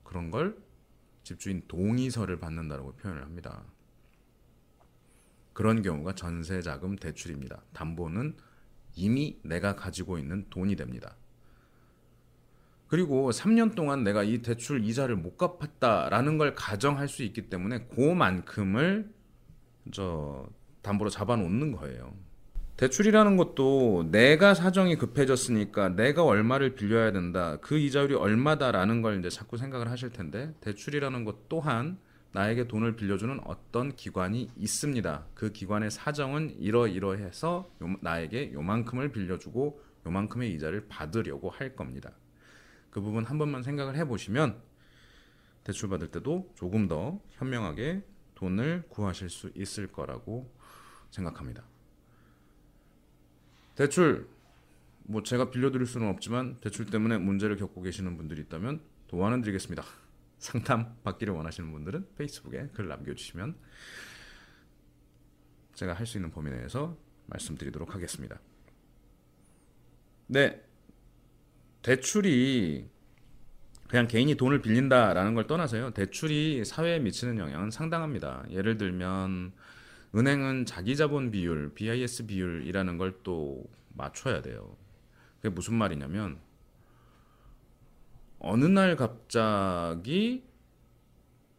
그런 0.04 0.32
걸 0.32 0.58
집주인 1.24 1.64
동의서를 1.68 2.40
받는다라고 2.40 2.94
표현을 2.96 3.24
합니다. 3.24 3.64
그런 5.54 5.82
경우가 5.82 6.16
전세자금 6.16 6.96
대출입니다. 6.98 7.62
담보는 7.74 8.36
이미 8.96 9.40
내가 9.44 9.76
가지고 9.76 10.18
있는 10.18 10.46
돈이 10.50 10.76
됩니다. 10.76 11.16
그리고 12.88 13.32
3년 13.32 13.74
동안 13.76 14.04
내가 14.04 14.24
이 14.24 14.42
대출 14.44 14.84
이자를 14.84 15.16
못 15.16 15.38
갚았다라는 15.38 16.38
걸 16.38 16.54
가정할 16.54 17.08
수 17.08 17.24
있기 17.24 17.50
때문에 17.50 17.88
그만큼을 17.88 19.12
저 19.92 20.48
담보로 20.84 21.10
잡아놓는 21.10 21.72
거예요. 21.72 22.14
대출이라는 22.78 23.38
것도 23.38 24.10
내가 24.12 24.56
사정이 24.56 24.96
급해졌으니까 24.96 25.90
내가 25.90 26.24
얼마를 26.24 26.74
빌려야 26.74 27.12
된다. 27.12 27.58
그 27.62 27.78
이자율이 27.78 28.16
얼마다라는 28.16 29.02
걸 29.04 29.20
이제 29.20 29.30
자꾸 29.30 29.58
생각을 29.58 29.92
하실 29.92 30.10
텐데 30.10 30.54
대출이라는 30.62 31.24
것 31.24 31.48
또한 31.50 32.00
나에게 32.32 32.68
돈을 32.68 32.96
빌려주는 32.96 33.40
어떤 33.46 33.96
기관이 33.96 34.50
있습니다. 34.58 35.26
그 35.36 35.52
기관의 35.52 35.92
사정은 35.92 36.56
이러이러해서 36.60 37.70
나에게 38.02 38.54
요만큼을 38.54 39.12
빌려주고 39.12 39.80
요만큼의 40.08 40.52
이자를 40.54 40.88
받으려고 40.88 41.52
할 41.52 41.76
겁니다. 41.76 42.12
그 42.90 43.02
부분 43.02 43.24
한 43.24 43.38
번만 43.38 43.62
생각을 43.62 43.96
해보시면 43.98 44.60
대출 45.64 45.90
받을 45.90 46.08
때도 46.08 46.52
조금 46.56 46.88
더 46.88 47.22
현명하게 47.30 48.04
돈을 48.34 48.86
구하실 48.90 49.30
수 49.30 49.52
있을 49.56 49.88
거라고 49.88 50.52
생각합니다. 51.12 51.64
대출 53.76 54.28
뭐 55.04 55.24
제가 55.24 55.50
빌려드릴 55.50 55.86
수는 55.86 56.08
없지만 56.10 56.60
대출 56.62 56.86
때문에 56.86 57.18
문제를 57.18 57.58
겪고 57.58 57.82
계시는 57.82 58.18
분들이 58.18 58.42
있다면 58.42 58.82
도와는 59.08 59.42
드리겠습니다. 59.42 59.84
상담 60.38 60.96
받기를 61.04 61.34
원하시는 61.34 61.72
분들은 61.72 62.08
페이스북에 62.16 62.70
글 62.74 62.88
남겨주시면 62.88 63.56
제가 65.74 65.94
할 65.94 66.06
수 66.06 66.18
있는 66.18 66.32
범위 66.32 66.52
내에서 66.52 66.98
말씀드리도록 67.28 67.96
하겠습니다. 67.96 68.40
네, 70.28 70.64
대출이 71.82 72.90
그냥 73.88 74.08
개인이 74.08 74.34
돈을 74.36 74.62
빌린다라는 74.62 75.36
걸 75.36 75.48
떠나서요. 75.48 75.92
대출이 75.92 76.66
사회에 76.66 77.00
미치는 77.00 77.38
영향은 77.38 77.72
상당합니다. 77.72 78.46
예를 78.50 78.78
들면 78.78 79.54
은행은 80.16 80.66
자기 80.66 80.96
자본 80.96 81.32
비율, 81.32 81.74
BIS 81.74 82.28
비율이라는 82.28 82.98
걸 82.98 83.24
또 83.24 83.64
맞춰야 83.96 84.42
돼요. 84.42 84.76
그게 85.38 85.50
무슨 85.50 85.76
말이냐면 85.76 86.40
어느 88.40 88.66
날 88.66 88.96
갑자기 88.96 90.44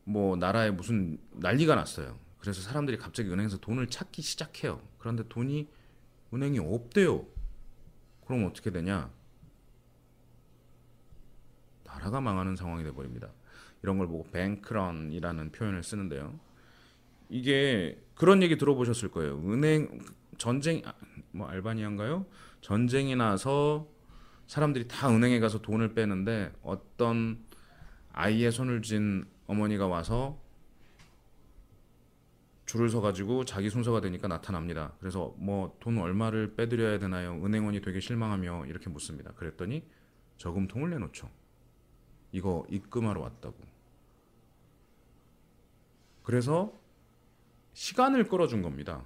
뭐 0.04 0.36
나라에 0.36 0.70
무슨 0.70 1.18
난리가 1.32 1.74
났어요. 1.74 2.18
그래서 2.38 2.60
사람들이 2.60 2.98
갑자기 2.98 3.30
은행에서 3.30 3.58
돈을 3.58 3.88
찾기 3.88 4.20
시작해요. 4.20 4.82
그런데 4.98 5.26
돈이 5.28 5.68
은행이 6.32 6.58
없대요. 6.58 7.26
그럼 8.26 8.44
어떻게 8.44 8.70
되냐? 8.70 9.10
나라가 11.84 12.20
망하는 12.20 12.56
상황이 12.56 12.84
돼 12.84 12.92
버립니다. 12.92 13.30
이런 13.82 13.98
걸 13.98 14.08
보고 14.08 14.24
뱅크런이라는 14.30 15.52
표현을 15.52 15.82
쓰는데요. 15.82 16.38
이게 17.30 18.03
그런 18.14 18.42
얘기 18.42 18.56
들어보셨을 18.56 19.10
거예요. 19.10 19.38
은행 19.44 20.00
전쟁 20.38 20.82
아, 20.84 20.94
뭐 21.32 21.48
알바니아인가요? 21.48 22.26
전쟁이 22.60 23.16
나서 23.16 23.88
사람들이 24.46 24.88
다 24.88 25.08
은행에 25.08 25.40
가서 25.40 25.60
돈을 25.60 25.94
빼는데 25.94 26.52
어떤 26.62 27.44
아이의 28.12 28.52
손을 28.52 28.82
쥔 28.82 29.26
어머니가 29.46 29.86
와서 29.86 30.40
줄을 32.66 32.88
서 32.88 33.00
가지고 33.00 33.44
자기 33.44 33.68
순서가 33.68 34.00
되니까 34.00 34.26
나타납니다. 34.26 34.94
그래서 34.98 35.34
뭐 35.38 35.76
돈 35.80 35.98
얼마를 35.98 36.54
빼드려야 36.54 36.98
되나요? 36.98 37.34
은행원이 37.44 37.82
되게 37.82 38.00
실망하며 38.00 38.66
이렇게 38.66 38.88
묻습니다. 38.88 39.32
그랬더니 39.32 39.86
저금통을 40.38 40.90
내놓죠. 40.90 41.28
이거 42.32 42.66
입금하러 42.70 43.20
왔다고. 43.20 43.56
그래서 46.22 46.72
시간을 47.74 48.24
끌어준 48.28 48.62
겁니다. 48.62 49.04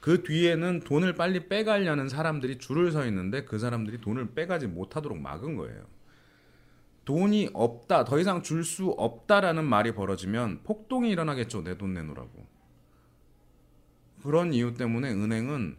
그 0.00 0.22
뒤에는 0.24 0.80
돈을 0.80 1.14
빨리 1.14 1.48
빼가려는 1.48 2.08
사람들이 2.08 2.58
줄을 2.58 2.90
서 2.90 3.06
있는데 3.06 3.44
그 3.44 3.58
사람들이 3.58 4.00
돈을 4.00 4.34
빼가지 4.34 4.66
못하도록 4.66 5.16
막은 5.18 5.56
거예요. 5.56 5.86
돈이 7.04 7.50
없다, 7.52 8.04
더 8.04 8.18
이상 8.18 8.42
줄 8.42 8.64
수 8.64 8.88
없다라는 8.90 9.64
말이 9.64 9.92
벌어지면 9.92 10.62
폭동이 10.64 11.10
일어나겠죠. 11.10 11.62
내 11.62 11.76
돈 11.76 11.94
내놓으라고. 11.94 12.46
그런 14.22 14.52
이유 14.52 14.74
때문에 14.74 15.12
은행은 15.12 15.76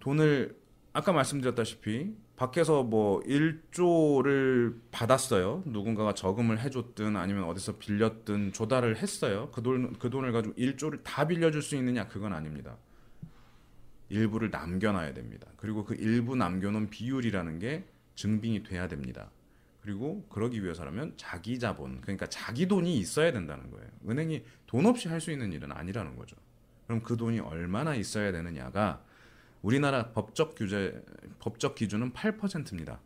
돈을 0.00 0.56
아까 0.92 1.12
말씀드렸다시피 1.12 2.14
밖에서 2.36 2.82
뭐 2.82 3.20
1조를 3.22 4.76
받았어요. 4.90 5.62
누군가가 5.66 6.14
저금을 6.14 6.60
해줬든 6.60 7.16
아니면 7.16 7.44
어디서 7.44 7.76
빌렸든 7.78 8.52
조달을 8.52 8.96
했어요. 8.96 9.50
그, 9.52 9.62
돈, 9.62 9.92
그 9.98 10.10
돈을 10.10 10.32
가지고 10.32 10.54
1조를 10.54 11.02
다 11.04 11.26
빌려줄 11.26 11.62
수 11.62 11.76
있느냐? 11.76 12.08
그건 12.08 12.32
아닙니다. 12.32 12.76
일부를 14.08 14.50
남겨놔야 14.50 15.14
됩니다. 15.14 15.46
그리고 15.56 15.84
그 15.84 15.94
일부 15.94 16.36
남겨놓은 16.36 16.90
비율이라는 16.90 17.58
게 17.58 17.84
증빙이 18.14 18.62
돼야 18.64 18.88
됩니다. 18.88 19.30
그리고 19.80 20.24
그러기 20.28 20.62
위해서라면 20.62 21.14
자기 21.16 21.58
자본, 21.58 22.00
그러니까 22.00 22.26
자기 22.26 22.68
돈이 22.68 22.98
있어야 22.98 23.32
된다는 23.32 23.70
거예요. 23.70 23.88
은행이 24.08 24.44
돈 24.66 24.86
없이 24.86 25.08
할 25.08 25.20
수 25.20 25.30
있는 25.32 25.52
일은 25.52 25.72
아니라는 25.72 26.16
거죠. 26.16 26.36
그럼 26.86 27.02
그 27.02 27.16
돈이 27.16 27.40
얼마나 27.40 27.94
있어야 27.94 28.32
되느냐가 28.32 29.02
우리나라 29.62 30.10
법적 30.12 30.54
규제, 30.56 31.02
법적 31.38 31.76
기준은 31.76 32.12
8%입니다. 32.12 33.00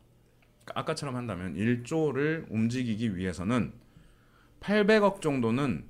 그러니까 0.64 0.80
아까처럼 0.80 1.14
한다면 1.14 1.54
1조를 1.54 2.50
움직이기 2.50 3.16
위해서는 3.16 3.72
800억 4.60 5.20
정도는 5.20 5.86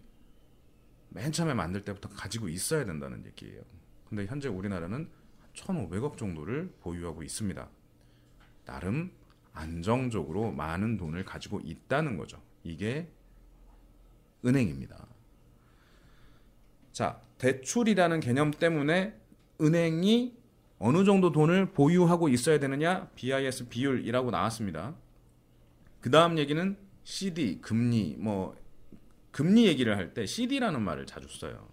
맨 1.11 1.33
처음에 1.33 1.55
만들 1.55 1.85
때부터 1.85 2.09
가지고 2.09 2.49
있어야 2.49 2.85
된다는 2.85 3.25
얘기예요. 3.25 3.63
근데 4.09 4.27
현재 4.27 4.49
우리나라는 4.49 5.09
1,500억 5.55 6.19
정도를 6.19 6.73
보유하고 6.81 7.23
있습니다. 7.23 7.69
나름 8.67 9.13
안정적으로 9.53 10.53
많은 10.53 10.99
돈을 10.99 11.25
가지고 11.25 11.61
있다는 11.61 12.19
거죠. 12.19 12.43
이게 12.63 13.09
은행입니다. 14.45 15.07
자, 16.93 17.21
대출이라는 17.39 18.21
개념 18.21 18.51
때문에 18.51 19.19
은행이 19.61 20.37
어느 20.79 21.05
정도 21.05 21.33
돈을 21.33 21.73
보유하고 21.73 22.29
있어야 22.29 22.59
되느냐? 22.59 23.09
BIS 23.15 23.69
비율이라고 23.69 24.31
나왔습니다. 24.31 24.95
그 26.01 26.11
다음 26.11 26.39
얘기는 26.39 26.77
CD, 27.05 27.61
금리, 27.61 28.17
뭐, 28.19 28.55
금리 29.31 29.67
얘기를 29.67 29.97
할 29.97 30.13
때 30.15 30.27
CD라는 30.27 30.83
말을 30.83 31.07
자주 31.07 31.29
써요. 31.29 31.69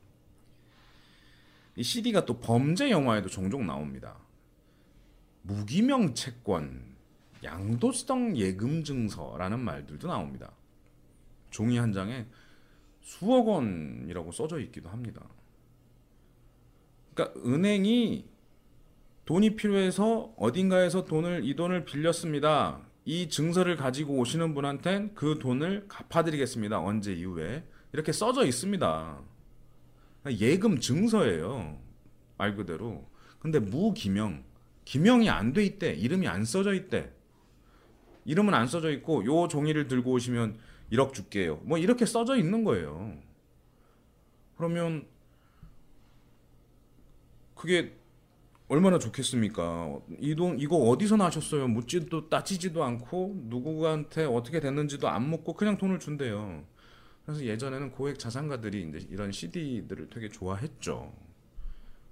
이 1.76 1.84
CD가 1.84 2.26
또 2.26 2.40
범죄 2.40 2.90
영화에도 2.92 3.30
종종 3.30 3.66
나옵니다. 3.66 4.18
무기명 5.42 6.14
채권, 6.14 6.96
양도성 7.44 8.38
예금 8.38 8.84
증서라는 8.84 9.60
말들도 9.60 10.08
나옵니다. 10.08 10.54
종이 11.50 11.78
한 11.78 11.92
장에 11.92 12.26
수억 13.02 13.48
원이라고 13.48 14.32
써져 14.32 14.60
있기도 14.60 14.90
합니다. 14.90 15.22
그러니까 17.14 17.40
은행이 17.46 18.33
돈이 19.26 19.56
필요해서 19.56 20.34
어딘가에서 20.38 21.06
돈을 21.06 21.46
이 21.46 21.56
돈을 21.56 21.86
빌렸습니다. 21.86 22.82
이 23.06 23.30
증서를 23.30 23.76
가지고 23.76 24.18
오시는 24.18 24.54
분한텐 24.54 25.14
그 25.16 25.40
돈을 25.40 25.86
갚아드리겠습니다. 25.88 26.80
언제 26.80 27.14
이후에 27.14 27.64
이렇게 27.94 28.12
써져 28.12 28.46
있습니다. 28.46 29.22
예금 30.40 30.80
증서예요. 30.80 31.80
말 32.38 32.56
그대로. 32.56 33.06
근데 33.40 33.60
무기명, 33.60 34.44
기명이 34.86 35.30
안 35.30 35.54
돼 35.54 35.64
있대. 35.66 35.94
이름이 35.94 36.28
안 36.28 36.44
써져 36.46 36.74
있대. 36.74 37.12
이름은 38.26 38.54
안 38.54 38.68
써져 38.68 38.92
있고 38.92 39.26
요 39.26 39.48
종이를 39.48 39.88
들고 39.88 40.12
오시면 40.12 40.58
1억 40.92 41.14
줄게요. 41.14 41.62
뭐 41.64 41.78
이렇게 41.78 42.06
써져 42.06 42.38
있는 42.38 42.64
거예요. 42.64 43.18
그러면 44.58 45.06
그게 47.56 47.96
얼마나 48.74 48.98
좋겠습니까? 48.98 50.00
이돈 50.18 50.60
이거 50.60 50.78
어디서 50.78 51.16
나셨어요? 51.16 51.68
묻지도 51.68 52.28
따지지도 52.28 52.84
않고 52.84 53.44
누구한테 53.44 54.26
어떻게 54.26 54.60
됐는지도 54.60 55.08
안 55.08 55.30
묻고 55.30 55.54
그냥 55.54 55.78
돈을 55.78 56.00
준대요. 56.00 56.64
그래서 57.24 57.46
예전에는 57.46 57.92
고액 57.92 58.18
자산가들이 58.18 58.90
이제 58.90 59.06
이런 59.12 59.32
CD들을 59.32 60.10
되게 60.10 60.28
좋아했죠. 60.28 61.14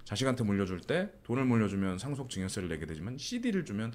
자식한테 0.04 0.44
물려줄 0.44 0.82
때 0.82 1.10
돈을 1.24 1.44
물려주면 1.46 1.98
상속 1.98 2.30
증여세를 2.30 2.68
내게 2.68 2.86
되지만 2.86 3.18
CD를 3.18 3.64
주면 3.64 3.92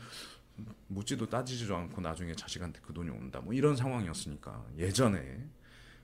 묻지도 0.87 1.25
따지지도 1.25 1.73
않고 1.73 2.01
나중에 2.01 2.35
자식한테 2.35 2.81
그 2.85 2.91
돈이 2.91 3.09
온다. 3.09 3.39
뭐 3.39 3.53
이런 3.53 3.77
상황이었으니까 3.77 4.65
예전에 4.77 5.47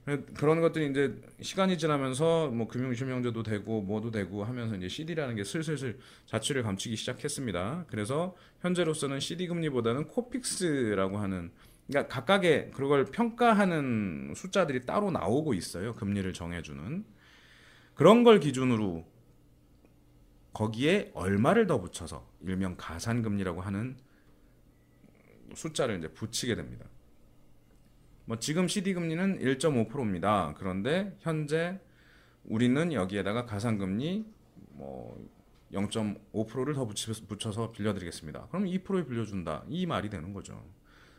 그런 0.06 0.60
것들이 0.60 0.89
이제 0.89 1.16
시간이 1.41 1.78
지나면서 1.78 2.49
뭐 2.49 2.68
금융실명제도 2.68 3.41
되고 3.41 3.82
뭐도 3.82 4.12
되고 4.12 4.43
하면서 4.43 4.76
이제 4.76 4.89
CD라는 4.89 5.36
게 5.36 5.45
슬슬슬 5.45 5.97
자취를 6.26 6.64
감추기 6.64 6.97
시작했습니다. 6.97 7.86
그래서 7.88 8.36
현재로서는 8.62 9.22
CD 9.22 9.47
금리보다는 9.47 10.08
코픽스라고 10.08 11.18
하는 11.18 11.51
그러니까 11.88 12.14
각각의 12.14 12.72
그걸 12.72 13.06
평가하는 13.06 14.34
숫자들이 14.36 14.86
따로 14.86 15.10
나오고 15.10 15.54
있어요. 15.54 15.95
금리를 15.95 16.32
정해주는 16.34 17.06
그런 17.93 18.24
걸 18.24 18.39
기준으로 18.39 19.06
거기에 20.51 21.12
얼마를 21.14 21.66
더 21.66 21.80
붙여서 21.80 22.28
일명 22.41 22.76
가산금리라고 22.78 23.62
하는 23.62 23.97
숫자를 25.56 25.97
이제 25.97 26.08
붙이게 26.10 26.56
됩니다. 26.56 26.86
뭐 28.26 28.39
지금 28.39 28.67
CD 28.67 28.93
금리는 28.93 29.39
1.5%입니다. 29.39 30.53
그런데 30.57 31.15
현재 31.19 31.80
우리는 32.45 32.93
여기에다가 32.93 33.45
가산금리 33.45 34.26
뭐 34.71 35.17
0.5%를 35.74 36.74
더 36.74 36.86
붙여서 36.86 37.71
빌려드리겠습니다. 37.71 38.47
그럼 38.47 38.65
2%에 38.65 39.05
빌려준다. 39.05 39.63
이 39.67 39.86
말이 39.86 40.09
되는 40.09 40.34
거죠. 40.34 40.63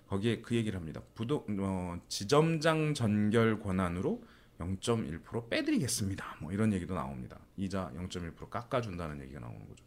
거기에 0.07 0.41
그 0.43 0.55
얘기를 0.55 0.79
합니다. 0.79 1.03
부도 1.15 1.45
어, 1.61 2.01
지점장 2.09 2.95
전결 2.95 3.59
권한으로 3.59 4.23
0.1% 4.61 5.49
빼드리겠습니다. 5.49 6.37
뭐 6.41 6.53
이런 6.53 6.73
얘기도 6.73 6.95
나옵니다. 6.95 7.39
이자 7.57 7.91
0.1% 7.97 8.49
깎아준다는 8.49 9.21
얘기가 9.23 9.41
나오는 9.41 9.67
거죠. 9.67 9.85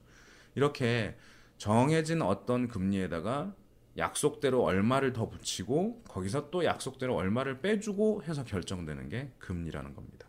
이렇게 0.55 1.15
정해진 1.57 2.22
어떤 2.22 2.68
금리에다가 2.68 3.53
약속대로 3.98 4.64
얼마를 4.64 5.14
더 5.14 5.30
붙이고 5.30 6.04
거기서 6.08 6.50
또 6.52 6.64
약속대로 6.64 7.16
얼마를 7.16 7.62
빼주고 7.62 8.24
해서 8.24 8.43
결정되는 8.43 9.10
게 9.10 9.32
금리라는 9.39 9.95
겁니다. 9.95 10.28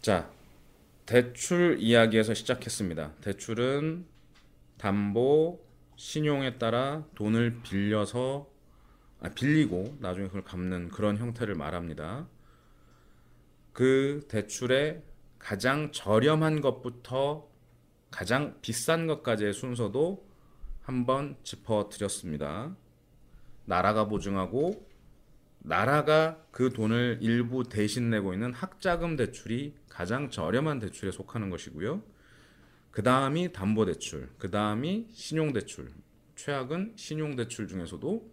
자, 0.00 0.30
대출 1.06 1.78
이야기에서 1.80 2.34
시작했습니다. 2.34 3.14
대출은 3.20 4.06
담보, 4.76 5.60
신용에 5.96 6.58
따라 6.58 7.04
돈을 7.14 7.60
빌려서 7.62 8.48
아, 9.20 9.28
빌리고 9.28 9.98
나중에 10.00 10.28
그걸 10.28 10.44
갚는 10.44 10.88
그런 10.88 11.18
형태를 11.18 11.54
말합니다. 11.54 12.26
그 13.72 14.24
대출의 14.28 15.02
가장 15.38 15.92
저렴한 15.92 16.60
것부터 16.60 17.48
가장 18.10 18.58
비싼 18.62 19.06
것까지의 19.06 19.52
순서도 19.52 20.29
한번 20.90 21.36
짚어드렸습니다. 21.44 22.74
나라가 23.64 24.08
보증하고 24.08 24.88
나라가 25.60 26.44
그 26.50 26.72
돈을 26.72 27.18
일부 27.20 27.62
대신 27.62 28.10
내고 28.10 28.32
있는 28.34 28.52
학자금 28.52 29.14
대출이 29.14 29.76
가장 29.88 30.30
저렴한 30.30 30.80
대출에 30.80 31.12
속하는 31.12 31.48
것이고요. 31.48 32.02
그 32.90 33.04
다음이 33.04 33.52
담보대출, 33.52 34.30
그 34.36 34.50
다음이 34.50 35.06
신용대출. 35.12 35.92
최악은 36.34 36.94
신용대출 36.96 37.68
중에서도 37.68 38.28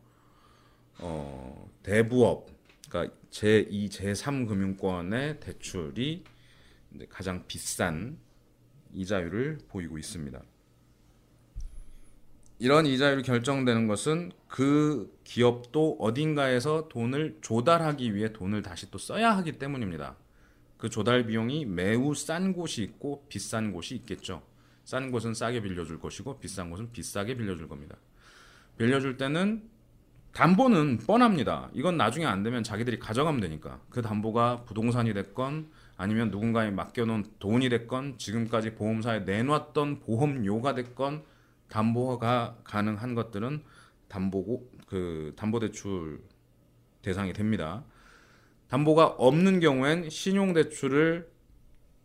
어, 0.97 1.69
대부업, 1.83 2.47
그러니까 2.89 3.15
제2, 3.29 3.91
제3 3.91 4.47
금융권의 4.47 5.41
대출이 5.41 6.23
가장 7.07 7.45
비싼 7.45 8.17
이자율을 8.95 9.59
보이고 9.67 9.99
있습니다. 9.99 10.41
이런 12.59 12.87
이자율이 12.87 13.21
결정되는 13.21 13.87
것은 13.87 14.31
그 14.47 15.15
기업도 15.23 15.97
어딘가에서 15.99 16.87
돈을 16.89 17.37
조달하기 17.41 18.15
위해 18.15 18.33
돈을 18.33 18.63
다시 18.63 18.89
또 18.89 18.97
써야 18.97 19.37
하기 19.37 19.53
때문입니다. 19.53 20.15
그 20.77 20.89
조달 20.89 21.25
비용이 21.25 21.65
매우 21.65 22.15
싼 22.15 22.53
곳이 22.53 22.81
있고 22.83 23.25
비싼 23.29 23.71
곳이 23.71 23.95
있겠죠. 23.95 24.41
싼 24.85 25.11
곳은 25.11 25.33
싸게 25.33 25.61
빌려줄 25.61 25.99
것이고 25.99 26.39
비싼 26.39 26.71
곳은 26.71 26.91
비싸게 26.91 27.35
빌려줄 27.37 27.67
겁니다. 27.67 27.95
빌려줄 28.77 29.17
때는 29.17 29.69
담보는 30.33 30.99
뻔합니다. 30.99 31.69
이건 31.73 31.97
나중에 31.97 32.25
안 32.25 32.43
되면 32.43 32.63
자기들이 32.63 32.99
가져가면 32.99 33.41
되니까. 33.41 33.81
그 33.89 34.01
담보가 34.01 34.65
부동산이 34.65 35.13
됐건 35.13 35.69
아니면 35.95 36.31
누군가에 36.31 36.71
맡겨놓은 36.71 37.25
돈이 37.39 37.69
됐건 37.69 38.17
지금까지 38.17 38.75
보험사에 38.75 39.21
내놨던 39.21 39.99
보험료가 39.99 40.75
됐건 40.75 41.23
담보가 41.69 42.59
가능한 42.63 43.15
것들은 43.15 43.63
담보고 44.07 44.71
그 44.87 45.33
담보 45.35 45.59
대출 45.59 46.23
대상이 47.01 47.33
됩니다. 47.33 47.83
담보가 48.69 49.07
없는 49.07 49.59
경우엔 49.59 50.09
신용 50.09 50.53
대출을 50.53 51.29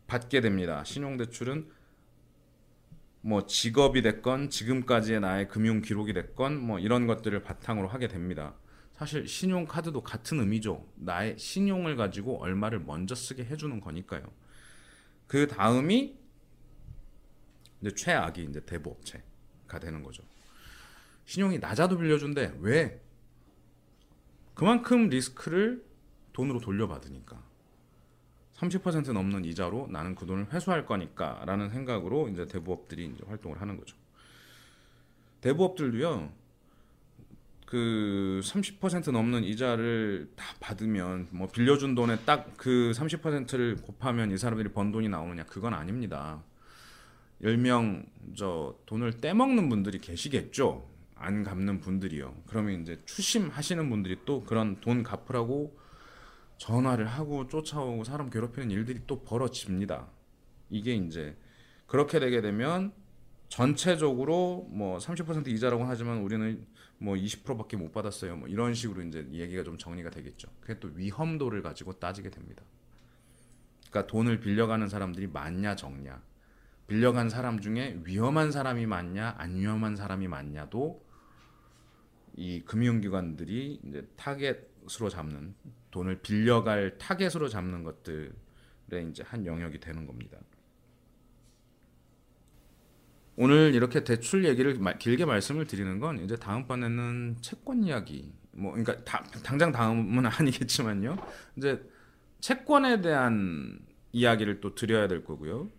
받게 0.07 0.41
됩니다. 0.41 0.85
신용 0.85 1.17
대출은 1.17 1.69
뭐 3.21 3.47
직업이 3.47 4.03
됐건 4.03 4.51
지금까지의 4.51 5.21
나의 5.21 5.49
금융 5.49 5.81
기록이 5.81 6.13
됐건 6.13 6.61
뭐 6.61 6.79
이런 6.79 7.07
것들을 7.07 7.41
바탕으로 7.43 7.89
하게 7.89 8.09
됩니다. 8.09 8.55
사실 8.93 9.27
신용카드도 9.27 10.03
같은 10.03 10.41
의미죠. 10.41 10.87
나의 10.97 11.39
신용을 11.39 11.97
가지고 11.97 12.41
얼마를 12.43 12.81
먼저 12.81 13.15
쓰게 13.15 13.45
해주는 13.45 13.81
거니까요. 13.81 14.23
그 15.27 15.47
다음이 15.47 16.17
이제 17.81 17.95
최악이 17.95 18.45
이제 18.45 18.61
대부업체. 18.65 19.23
가 19.73 19.79
되는 19.79 20.03
거죠. 20.03 20.23
신용이 21.25 21.59
낮아도 21.59 21.97
빌려준대. 21.97 22.59
왜? 22.61 23.01
그만큼 24.55 25.09
리스크를 25.09 25.83
돈으로 26.35 26.61
돌려받으니까. 26.61 27.43
30% 28.55 29.13
넘는 29.13 29.45
이자로 29.47 29.89
나는 29.91 30.15
그 30.15 30.27
돈을 30.27 30.53
회수할 30.53 30.87
거니까 30.87 31.43
라는 31.47 31.71
생각으로 31.71 32.29
이제 32.29 32.47
대부업들이 32.47 33.07
이제 33.07 33.25
활동을 33.27 33.61
하는 33.61 33.77
거죠. 33.77 33.97
대부업들도요. 35.41 36.33
그 37.67 38.41
30% 38.45 39.11
넘는 39.11 39.45
이자를 39.45 40.31
다 40.37 40.45
받으면 40.61 41.29
뭐 41.31 41.49
빌려준 41.49 41.95
돈에 41.95 42.19
딱 42.27 42.53
그 42.59 42.93
30%를 42.95 43.77
곱하면 43.77 44.31
이 44.31 44.37
사람들이 44.37 44.69
번 44.73 44.93
돈이 44.93 45.09
나오느냐 45.09 45.45
그건 45.45 45.73
아닙니다. 45.75 46.45
10명 47.43 48.07
저 48.37 48.77
돈을 48.87 49.21
떼먹는 49.21 49.69
분들이 49.69 49.99
계시겠죠. 49.99 50.89
안 51.17 51.45
갚는 51.45 51.81
분들이요. 51.81 52.35
그러면 52.47 52.83
이제 52.83 53.01
추심하시는 53.05 53.89
분들이 53.89 54.19
또 54.25 54.43
그런 54.43 54.81
돈 54.81 55.03
갚으라고 55.03 55.77
전화를 56.59 57.07
하고 57.07 57.49
쫓아오고 57.49 58.05
사람 58.05 58.31
괴롭히는 58.31 58.71
일들이 58.71 59.01
또 59.07 59.23
벌어집니다. 59.23 60.09
이게 60.71 60.95
이제 60.95 61.37
그렇게 61.87 62.21
되게 62.21 62.41
되면 62.41 62.93
전체적으로 63.49 64.67
뭐 64.71 64.99
30% 64.99 65.49
이자라고 65.49 65.85
하지만 65.85 66.19
우리는 66.19 66.67
뭐 66.99 67.15
20%밖에 67.17 67.77
못 67.77 67.93
받았어요. 67.93 68.37
뭐 68.37 68.49
이런 68.49 68.75
식으로 68.75 69.03
이제 69.03 69.29
얘기가 69.33 69.65
좀 69.65 69.77
정리가 69.77 70.11
되겠죠. 70.11 70.49
그게 70.61 70.79
또 70.79 70.89
위험도를 70.95 71.63
가지고 71.63 71.93
따지게 71.93 72.31
됩니다. 72.31 72.63
그러니까 73.91 74.07
돈을 74.11 74.41
빌려가는 74.41 74.89
사람들이 74.89 75.27
많냐 75.27 75.77
적냐. 75.77 76.23
빌려간 76.87 77.29
사람 77.29 77.61
중에 77.61 78.01
위험한 78.05 78.51
사람이 78.53 78.87
많냐 78.87 79.35
안 79.39 79.57
위험한 79.57 79.97
사람이 79.97 80.29
많냐도 80.29 81.05
이 82.37 82.63
금융기관들이 82.65 83.81
이제 83.85 84.07
타겟 84.17 84.73
타겟으로 84.83 85.09
잡는 85.09 85.55
돈을 85.91 86.23
빌려갈 86.23 86.99
타겟으로 86.99 87.49
잡는 87.49 87.85
것들의 87.85 88.31
이제 89.11 89.23
한 89.25 89.47
영역이 89.47 89.79
되는 89.81 90.07
겁니다. 90.07 90.39
오늘 93.37 93.75
이렇게 93.75 94.05
대출 94.05 94.45
얘기를 94.45 94.75
마- 94.79 94.93
길게 94.99 95.25
말씀을 95.25 95.67
드리는 95.67 95.99
건 96.01 96.19
이제 96.19 96.37
다음번에는 96.37 97.37
채권 97.41 97.85
이야기 97.85 98.33
뭐 98.51 98.73
그러니까 98.73 99.03
다- 99.05 99.23
당장 99.43 99.73
다음은 99.73 100.27
아니겠지만요. 100.27 101.17
이제 101.57 101.83
채권에 102.41 103.01
대한 103.01 103.79
이야기를 104.13 104.61
또 104.61 104.75
드려야 104.75 105.09
될 105.09 105.25
거고요. 105.25 105.71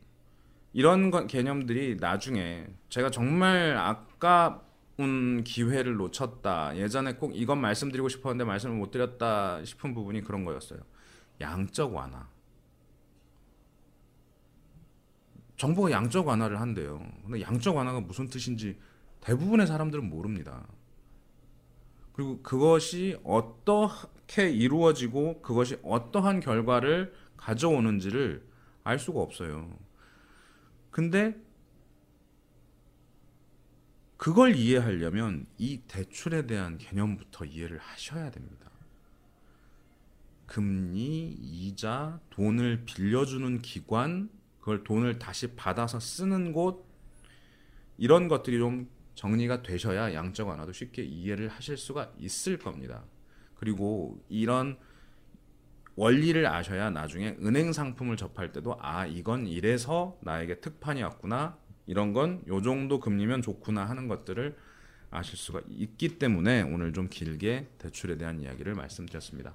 이런 0.73 1.11
건 1.11 1.27
개념들이 1.27 1.97
나중에 1.99 2.65
제가 2.89 3.11
정말 3.11 3.77
아까운 3.77 5.43
기회를 5.43 5.95
놓쳤다. 5.95 6.75
예전에 6.75 7.13
꼭 7.13 7.31
이건 7.35 7.61
말씀드리고 7.61 8.09
싶었는데 8.09 8.43
말씀을 8.43 8.75
못 8.75 8.89
드렸다 8.89 9.63
싶은 9.63 9.93
부분이 9.93 10.21
그런 10.21 10.43
거였어요. 10.43 10.79
양적 11.39 11.93
완화. 11.93 12.27
정부가 15.57 15.91
양적 15.91 16.27
완화를 16.27 16.59
한대요. 16.59 17.05
근데 17.23 17.41
양적 17.41 17.75
완화가 17.75 18.01
무슨 18.01 18.27
뜻인지 18.27 18.77
대부분의 19.21 19.67
사람들은 19.67 20.09
모릅니다. 20.09 20.65
그리고 22.13 22.41
그것이 22.41 23.17
어떻게 23.23 24.49
이루어지고 24.49 25.41
그것이 25.41 25.77
어떠한 25.83 26.39
결과를 26.39 27.13
가져오는지를 27.37 28.43
알 28.83 28.99
수가 28.99 29.21
없어요. 29.21 29.69
근데 30.93 31.35
그걸 34.15 34.55
이해하려면 34.55 35.47
이 35.57 35.81
대출에 35.87 36.45
대한 36.45 36.77
개념부터 36.77 37.45
이해를 37.45 37.79
하셔야 37.79 38.29
됩니다. 38.29 38.69
금리, 40.45 41.35
이자, 41.41 42.19
돈을 42.29 42.85
빌려주는 42.85 43.63
기관, 43.63 44.29
그걸 44.59 44.83
돈을 44.83 45.17
다시 45.17 45.55
받아서 45.55 45.99
쓰는 45.99 46.53
곳, 46.53 46.85
이런 47.97 48.27
것들이 48.27 48.59
좀 48.59 48.87
정리가 49.15 49.63
되셔야 49.63 50.13
양적 50.13 50.47
완화도 50.47 50.73
쉽게 50.73 51.03
이해를 51.03 51.47
하실 51.47 51.75
수가 51.75 52.13
있을 52.19 52.59
겁니다. 52.59 53.03
그리고 53.55 54.23
이런 54.29 54.77
원리를 55.95 56.45
아셔야 56.47 56.89
나중에 56.89 57.37
은행 57.43 57.71
상품을 57.73 58.17
접할 58.17 58.51
때도 58.51 58.77
아 58.79 59.05
이건 59.05 59.47
이래서 59.47 60.17
나에게 60.21 60.59
특판이 60.59 61.03
왔구나 61.03 61.57
이런 61.85 62.13
건 62.13 62.41
요 62.47 62.61
정도 62.61 62.99
금리면 62.99 63.41
좋구나 63.41 63.85
하는 63.85 64.07
것들을 64.07 64.55
아실 65.11 65.37
수가 65.37 65.61
있기 65.69 66.17
때문에 66.17 66.63
오늘 66.63 66.91
좀 66.93 67.07
길게 67.09 67.67
대출에 67.77 68.17
대한 68.17 68.39
이야기를 68.41 68.73
말씀드렸습니다. 68.73 69.53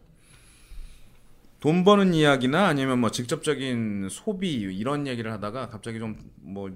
돈 1.60 1.82
버는 1.82 2.14
이야기나 2.14 2.68
아니면 2.68 3.00
뭐 3.00 3.10
직접적인 3.10 4.08
소비 4.10 4.52
이런 4.52 5.06
얘기를 5.08 5.32
하다가 5.32 5.68
갑자기 5.68 5.98
좀 5.98 6.16
뭐 6.40 6.70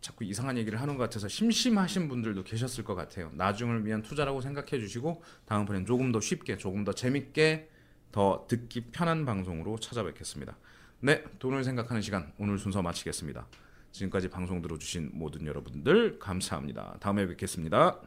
자꾸 0.00 0.24
이상한 0.24 0.56
얘기를 0.56 0.80
하는 0.80 0.96
것 0.96 1.02
같아서 1.02 1.26
심심하신 1.26 2.08
분들도 2.08 2.44
계셨을 2.44 2.84
것 2.84 2.94
같아요. 2.94 3.30
나중을 3.34 3.84
위한 3.84 4.02
투자라고 4.02 4.40
생각해 4.40 4.78
주시고 4.78 5.20
다음번엔 5.46 5.84
조금 5.84 6.12
더 6.12 6.20
쉽게 6.20 6.56
조금 6.56 6.84
더 6.84 6.92
재밌게 6.92 7.68
더 8.16 8.46
듣기 8.48 8.92
편한 8.92 9.26
방송으로 9.26 9.78
찾아뵙겠습니다. 9.78 10.56
네, 11.00 11.22
돈을 11.38 11.64
생각하는 11.64 12.00
시간 12.00 12.32
오늘 12.38 12.56
순서 12.56 12.80
마치겠습니다. 12.80 13.46
지금까지 13.92 14.30
방송 14.30 14.62
들어주신 14.62 15.10
모든 15.12 15.46
여러분들 15.46 16.18
감사합니다. 16.18 16.96
다음에 16.98 17.26
뵙겠습니다. 17.26 18.00